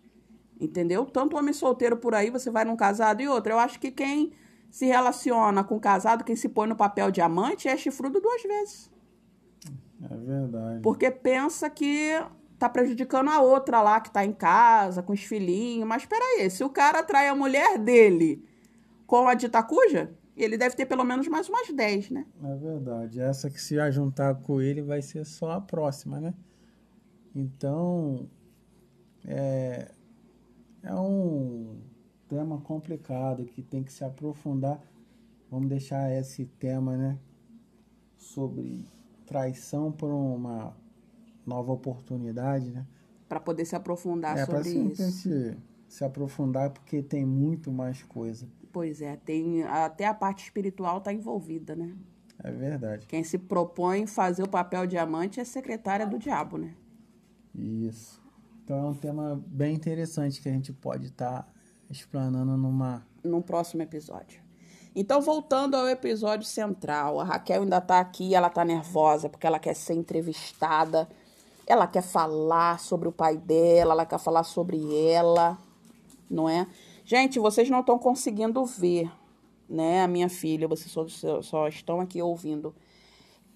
Entendeu? 0.60 1.06
Tanto 1.06 1.36
homem 1.36 1.54
solteiro 1.54 1.98
por 1.98 2.14
aí, 2.14 2.30
você 2.30 2.50
vai 2.50 2.64
num 2.64 2.76
casado 2.76 3.22
e 3.22 3.28
outro. 3.28 3.54
Eu 3.54 3.60
acho 3.60 3.80
que 3.80 3.92
quem 3.92 4.32
se 4.70 4.86
relaciona 4.86 5.64
com 5.64 5.80
casado, 5.80 6.24
quem 6.24 6.36
se 6.36 6.50
põe 6.50 6.68
no 6.68 6.76
papel 6.76 7.12
de 7.12 7.22
amante, 7.22 7.68
é 7.68 7.76
chifrudo 7.76 8.22
duas 8.22 8.44
vezes. 8.44 8.92
É 10.04 10.16
verdade. 10.16 10.82
Porque 10.82 11.10
pensa 11.10 11.70
que 11.70 12.12
tá 12.58 12.70
prejudicando 12.70 13.30
a 13.30 13.42
outra 13.42 13.82
lá 13.82 14.00
que 14.00 14.12
tá 14.12 14.24
em 14.24 14.34
casa, 14.34 15.02
com 15.02 15.14
os 15.14 15.24
filhinhos. 15.24 15.88
Mas 15.88 16.06
peraí, 16.06 16.50
se 16.50 16.64
o 16.64 16.70
cara 16.70 17.00
atrai 17.00 17.28
a 17.28 17.36
mulher 17.36 17.78
dele 17.78 18.46
com 19.06 19.28
a 19.28 19.34
dita 19.34 19.62
cuja, 19.64 20.14
ele 20.36 20.58
deve 20.58 20.76
ter 20.76 20.86
pelo 20.86 21.04
menos 21.04 21.28
mais 21.28 21.48
umas 21.50 21.70
10, 21.70 22.12
né? 22.12 22.26
É 22.44 22.56
verdade. 22.56 23.20
Essa 23.20 23.50
que 23.50 23.62
se 23.62 23.76
juntar 23.92 24.36
com 24.36 24.62
ele 24.62 24.82
vai 24.82 25.02
ser 25.02 25.26
só 25.26 25.52
a 25.52 25.62
próxima, 25.62 26.20
né? 26.20 26.34
Então, 27.36 28.30
é, 29.26 29.92
é 30.82 30.96
um 30.96 31.82
tema 32.30 32.62
complicado 32.62 33.46
que 33.46 33.62
tem 33.62 33.84
que 33.84 33.92
se 33.92 34.06
aprofundar. 34.06 34.82
Vamos 35.52 35.68
deixar 35.68 36.10
esse 36.12 36.46
tema, 36.46 36.96
né? 36.96 37.20
Sobre 38.18 38.88
traição 39.26 39.92
por 39.92 40.10
uma 40.10 40.76
nova 41.46 41.74
oportunidade, 41.74 42.72
né? 42.72 42.86
Para 43.28 43.40
poder 43.40 43.66
se 43.66 43.76
aprofundar 43.76 44.38
é, 44.38 44.46
sobre 44.46 44.70
isso. 44.70 45.02
É, 45.02 45.12
se, 45.12 45.58
se 45.90 46.06
aprofundar 46.06 46.70
porque 46.72 47.04
tem 47.04 47.26
muito 47.26 47.72
mais 47.72 48.02
coisa. 48.04 48.48
Pois 48.72 49.02
é, 49.02 49.18
tem 49.18 49.64
até 49.64 50.06
a 50.06 50.14
parte 50.14 50.44
espiritual 50.44 51.00
está 51.00 51.12
envolvida, 51.12 51.76
né? 51.76 51.96
É 52.44 52.52
verdade. 52.52 53.08
Quem 53.08 53.24
se 53.24 53.38
propõe 53.38 54.06
fazer 54.06 54.44
o 54.44 54.50
papel 54.50 54.86
diamante 54.86 55.40
é 55.40 55.44
secretária 55.44 56.06
do 56.06 56.20
diabo, 56.20 56.58
né? 56.58 56.76
Isso. 57.58 58.22
Então 58.64 58.78
é 58.78 58.90
um 58.90 58.94
tema 58.94 59.42
bem 59.48 59.76
interessante 59.76 60.42
que 60.42 60.50
a 60.50 60.52
gente 60.52 60.74
pode 60.74 61.08
estar 61.08 61.44
tá 61.44 61.48
explanando 61.90 62.58
numa 62.58 63.06
num 63.24 63.42
próximo 63.42 63.82
episódio. 63.82 64.46
Então, 64.96 65.22
voltando 65.22 65.76
ao 65.76 65.90
episódio 65.90 66.48
central, 66.48 67.20
a 67.20 67.24
Raquel 67.24 67.64
ainda 67.64 67.80
está 67.80 68.00
aqui, 68.00 68.34
ela 68.34 68.48
está 68.48 68.64
nervosa 68.64 69.28
porque 69.28 69.46
ela 69.46 69.60
quer 69.60 69.74
ser 69.76 69.94
entrevistada, 69.94 71.10
ela 71.68 71.86
quer 71.86 72.02
falar 72.02 72.80
sobre 72.80 73.10
o 73.10 73.12
pai 73.12 73.36
dela, 73.36 73.94
ela 73.94 74.06
quer 74.06 74.20
falar 74.20 74.44
sobre 74.44 74.96
ela, 75.10 75.58
não 76.30 76.48
é? 76.48 76.66
Gente, 77.04 77.40
vocês 77.40 77.70
não 77.70 77.82
estão 77.82 78.00
conseguindo 78.00 78.64
ver, 78.64 79.12
né, 79.68 80.02
a 80.02 80.08
minha 80.08 80.30
filha, 80.30 80.68
vocês 80.68 80.92
só, 80.92 81.42
só 81.42 81.68
estão 81.68 82.00
aqui 82.00 82.22
ouvindo. 82.22 82.74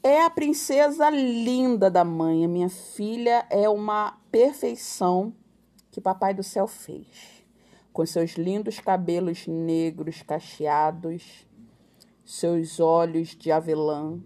É 0.01 0.23
a 0.23 0.29
princesa 0.29 1.09
linda 1.09 1.91
da 1.91 2.05
mãe. 2.05 2.45
A 2.45 2.47
minha 2.47 2.69
filha 2.69 3.45
é 3.49 3.67
uma 3.67 4.17
perfeição 4.31 5.33
que 5.91 5.99
Papai 5.99 6.33
do 6.33 6.41
Céu 6.41 6.67
fez. 6.67 7.43
Com 7.91 8.05
seus 8.05 8.31
lindos 8.31 8.79
cabelos 8.79 9.45
negros 9.45 10.21
cacheados, 10.21 11.45
seus 12.23 12.79
olhos 12.79 13.35
de 13.35 13.51
avelã, 13.51 14.17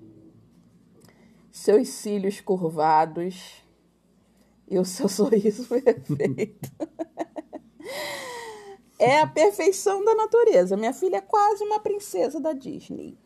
seus 1.52 1.90
cílios 1.90 2.40
curvados 2.40 3.64
e 4.68 4.78
o 4.78 4.86
seu 4.86 5.10
sorriso 5.10 5.68
perfeito. 5.68 6.70
é 9.00 9.22
a 9.22 9.26
perfeição 9.26 10.06
da 10.06 10.14
natureza. 10.14 10.78
Minha 10.78 10.94
filha 10.94 11.18
é 11.18 11.22
quase 11.22 11.64
uma 11.64 11.80
princesa 11.80 12.40
da 12.40 12.54
Disney. 12.54 13.18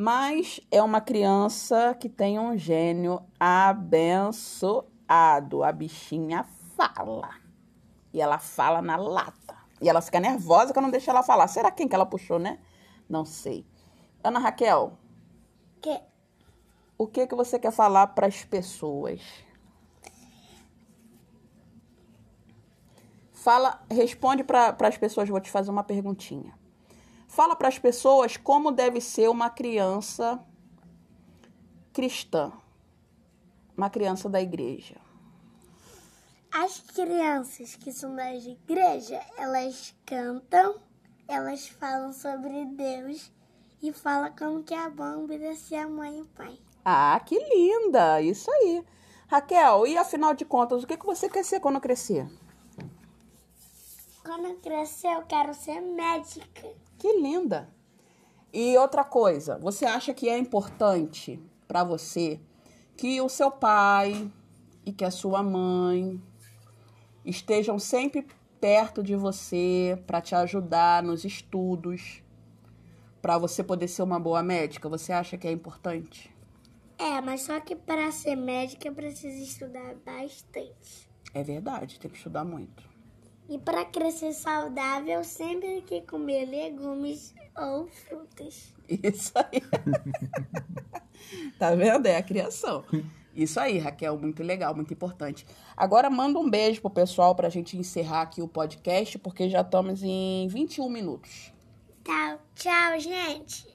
Mas 0.00 0.60
é 0.70 0.80
uma 0.80 1.00
criança 1.00 1.92
que 1.98 2.08
tem 2.08 2.38
um 2.38 2.56
gênio 2.56 3.20
abençoado. 3.40 4.94
A 5.64 5.72
bichinha 5.72 6.44
fala. 6.76 7.30
E 8.12 8.20
ela 8.20 8.38
fala 8.38 8.80
na 8.80 8.94
lata. 8.94 9.56
E 9.82 9.88
ela 9.88 10.00
fica 10.00 10.20
nervosa 10.20 10.72
que 10.72 10.78
eu 10.78 10.82
não 10.84 10.90
deixo 10.92 11.10
ela 11.10 11.24
falar. 11.24 11.48
Será 11.48 11.72
quem 11.72 11.88
que 11.88 11.96
ela 11.96 12.06
puxou, 12.06 12.38
né? 12.38 12.60
Não 13.08 13.24
sei. 13.24 13.66
Ana 14.22 14.38
Raquel, 14.38 14.96
Que 15.82 16.00
o 16.96 17.08
que 17.08 17.26
que 17.26 17.34
você 17.34 17.58
quer 17.58 17.72
falar 17.72 18.06
para 18.06 18.28
as 18.28 18.44
pessoas? 18.44 19.20
Fala, 23.32 23.84
responde 23.90 24.44
para 24.44 24.76
as 24.78 24.96
pessoas, 24.96 25.28
vou 25.28 25.40
te 25.40 25.50
fazer 25.50 25.72
uma 25.72 25.82
perguntinha. 25.82 26.57
Fala 27.38 27.54
para 27.54 27.68
as 27.68 27.78
pessoas 27.78 28.36
como 28.36 28.72
deve 28.72 29.00
ser 29.00 29.28
uma 29.28 29.48
criança 29.48 30.44
cristã, 31.92 32.50
uma 33.76 33.88
criança 33.88 34.28
da 34.28 34.42
igreja. 34.42 34.96
as 36.52 36.80
crianças 36.80 37.76
que 37.76 37.92
são 37.92 38.16
das 38.16 38.44
igreja, 38.44 39.24
elas 39.36 39.94
cantam, 40.04 40.80
elas 41.28 41.68
falam 41.68 42.12
sobre 42.12 42.64
Deus 42.64 43.30
e 43.80 43.92
falam 43.92 44.34
como 44.36 44.64
que 44.64 44.74
é 44.74 44.90
bom 44.90 45.22
obedecer 45.22 45.76
a 45.76 45.86
mãe 45.86 46.18
e 46.18 46.22
o 46.22 46.26
pai. 46.26 46.58
Ah, 46.84 47.22
que 47.24 47.38
linda! 47.38 48.20
Isso 48.20 48.50
aí. 48.50 48.84
Raquel, 49.28 49.86
e 49.86 49.96
afinal 49.96 50.34
de 50.34 50.44
contas, 50.44 50.82
o 50.82 50.86
que, 50.88 50.96
que 50.96 51.06
você 51.06 51.28
quer 51.28 51.44
ser 51.44 51.60
quando 51.60 51.80
crescer? 51.80 52.28
Quando 54.28 54.44
eu 54.44 54.56
crescer, 54.56 55.08
eu 55.08 55.22
quero 55.22 55.54
ser 55.54 55.80
médica. 55.80 56.68
Que 56.98 57.14
linda! 57.14 57.66
E 58.52 58.76
outra 58.76 59.02
coisa, 59.02 59.56
você 59.56 59.86
acha 59.86 60.12
que 60.12 60.28
é 60.28 60.36
importante 60.36 61.42
para 61.66 61.82
você 61.82 62.38
que 62.94 63.22
o 63.22 63.28
seu 63.30 63.50
pai 63.50 64.30
e 64.84 64.92
que 64.92 65.02
a 65.02 65.10
sua 65.10 65.42
mãe 65.42 66.22
estejam 67.24 67.78
sempre 67.78 68.26
perto 68.60 69.02
de 69.02 69.16
você 69.16 69.98
para 70.06 70.20
te 70.20 70.34
ajudar 70.34 71.02
nos 71.02 71.24
estudos, 71.24 72.22
para 73.22 73.38
você 73.38 73.64
poder 73.64 73.88
ser 73.88 74.02
uma 74.02 74.20
boa 74.20 74.42
médica? 74.42 74.90
Você 74.90 75.10
acha 75.10 75.38
que 75.38 75.48
é 75.48 75.52
importante? 75.52 76.30
É, 76.98 77.18
mas 77.22 77.44
só 77.44 77.58
que 77.60 77.74
para 77.74 78.12
ser 78.12 78.36
médica 78.36 78.92
precisa 78.92 79.42
estudar 79.42 79.94
bastante. 80.04 81.08
É 81.32 81.42
verdade, 81.42 81.98
tem 81.98 82.10
que 82.10 82.18
estudar 82.18 82.44
muito. 82.44 82.97
E 83.48 83.58
para 83.58 83.84
crescer 83.86 84.34
saudável, 84.34 85.24
sempre 85.24 85.80
tem 85.80 85.82
que 85.82 86.02
comer 86.02 86.44
legumes 86.44 87.34
ou 87.56 87.86
frutas. 87.86 88.74
Isso 88.86 89.32
aí. 89.36 89.62
tá 91.58 91.74
vendo? 91.74 92.06
É 92.06 92.16
a 92.16 92.22
criação. 92.22 92.84
Isso 93.34 93.58
aí, 93.58 93.78
Raquel, 93.78 94.18
muito 94.18 94.42
legal, 94.42 94.74
muito 94.74 94.92
importante. 94.92 95.46
Agora 95.76 96.10
manda 96.10 96.38
um 96.38 96.50
beijo 96.50 96.80
pro 96.82 96.90
pessoal 96.90 97.34
pra 97.34 97.48
gente 97.48 97.76
encerrar 97.78 98.22
aqui 98.22 98.42
o 98.42 98.48
podcast, 98.48 99.18
porque 99.18 99.48
já 99.48 99.62
estamos 99.62 100.02
em 100.02 100.46
21 100.48 100.88
minutos. 100.90 101.52
Tchau, 102.04 102.40
tchau, 102.54 103.00
gente. 103.00 103.66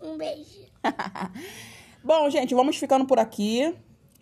Um 0.00 0.16
beijo. 0.16 0.64
Bom, 2.02 2.30
gente, 2.30 2.54
vamos 2.54 2.76
ficando 2.76 3.06
por 3.06 3.18
aqui, 3.18 3.74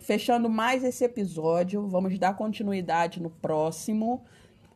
fechando 0.03 0.49
mais 0.49 0.83
esse 0.83 1.03
episódio. 1.03 1.87
Vamos 1.87 2.19
dar 2.19 2.35
continuidade 2.35 3.21
no 3.21 3.29
próximo, 3.29 4.23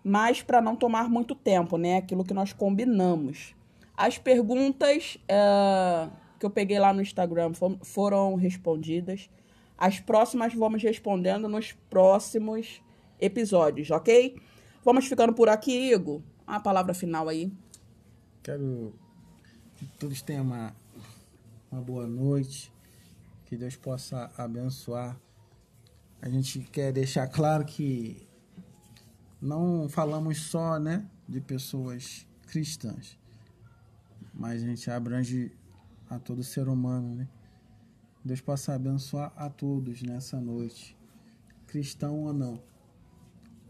mas 0.03 0.41
para 0.41 0.61
não 0.61 0.75
tomar 0.75 1.09
muito 1.09 1.35
tempo, 1.35 1.77
né? 1.77 1.97
Aquilo 1.97 2.23
que 2.23 2.33
nós 2.33 2.53
combinamos. 2.53 3.53
As 3.95 4.17
perguntas 4.17 5.17
eh, 5.27 6.09
que 6.39 6.45
eu 6.45 6.49
peguei 6.49 6.79
lá 6.79 6.93
no 6.93 7.01
Instagram 7.01 7.51
foram 7.81 8.35
respondidas. 8.35 9.29
As 9.77 9.99
próximas 9.99 10.53
vamos 10.53 10.81
respondendo 10.81 11.47
nos 11.47 11.73
próximos 11.89 12.81
episódios, 13.19 13.91
ok? 13.91 14.39
Vamos 14.83 15.07
ficando 15.07 15.33
por 15.33 15.49
aqui, 15.49 15.91
Igor. 15.91 16.21
Uma 16.47 16.59
palavra 16.59 16.93
final 16.93 17.27
aí. 17.27 17.51
Quero 18.41 18.93
que 19.75 19.85
todos 19.99 20.21
tenham 20.21 20.43
uma, 20.43 20.73
uma 21.71 21.81
boa 21.81 22.07
noite, 22.07 22.71
que 23.47 23.55
Deus 23.55 23.77
possa 23.77 24.29
abençoar. 24.37 25.17
A 26.21 26.29
gente 26.29 26.59
quer 26.59 26.91
deixar 26.91 27.27
claro 27.27 27.63
que 27.63 28.27
não 29.41 29.87
falamos 29.87 30.41
só 30.41 30.77
né, 30.77 31.09
de 31.27 31.39
pessoas 31.39 32.27
cristãs, 32.47 33.17
mas 34.33 34.61
a 34.61 34.65
gente 34.65 34.91
abrange 34.91 35.55
a 36.09 36.19
todo 36.19 36.43
ser 36.43 36.67
humano. 36.67 37.15
Né? 37.15 37.27
Deus 38.23 38.41
possa 38.41 38.73
abençoar 38.73 39.31
a 39.37 39.49
todos 39.49 40.01
nessa 40.01 40.41
noite, 40.41 40.97
cristão 41.67 42.25
ou 42.25 42.33
não. 42.33 42.61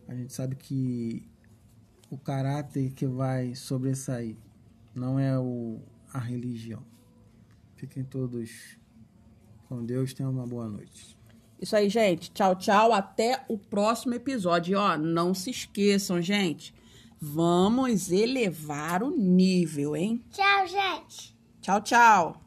A 0.08 0.16
gente 0.16 0.34
sabe 0.34 0.56
que 0.56 1.30
o 2.10 2.18
caráter 2.18 2.94
que 2.94 3.06
vai 3.06 3.54
sobressair 3.54 4.36
não 4.96 5.20
é 5.20 5.38
o, 5.38 5.80
a 6.12 6.18
religião. 6.18 6.84
Fiquem 7.76 8.04
todos 8.04 8.80
com 9.68 9.86
Deus, 9.86 10.14
tenham 10.14 10.32
uma 10.32 10.46
boa 10.46 10.68
noite. 10.68 11.18
Isso 11.60 11.76
aí, 11.76 11.90
gente. 11.90 12.32
Tchau, 12.32 12.56
tchau. 12.56 12.94
Até 12.94 13.44
o 13.48 13.58
próximo 13.58 14.14
episódio. 14.14 14.74
E, 14.74 14.76
ó, 14.76 14.98
não 14.98 15.34
se 15.34 15.50
esqueçam, 15.50 16.22
gente. 16.22 16.74
Vamos 17.20 18.12
elevar 18.12 19.02
o 19.02 19.10
nível, 19.10 19.96
hein? 19.96 20.24
Tchau, 20.32 20.68
gente. 20.68 21.36
Tchau, 21.62 21.82
tchau. 21.82 22.42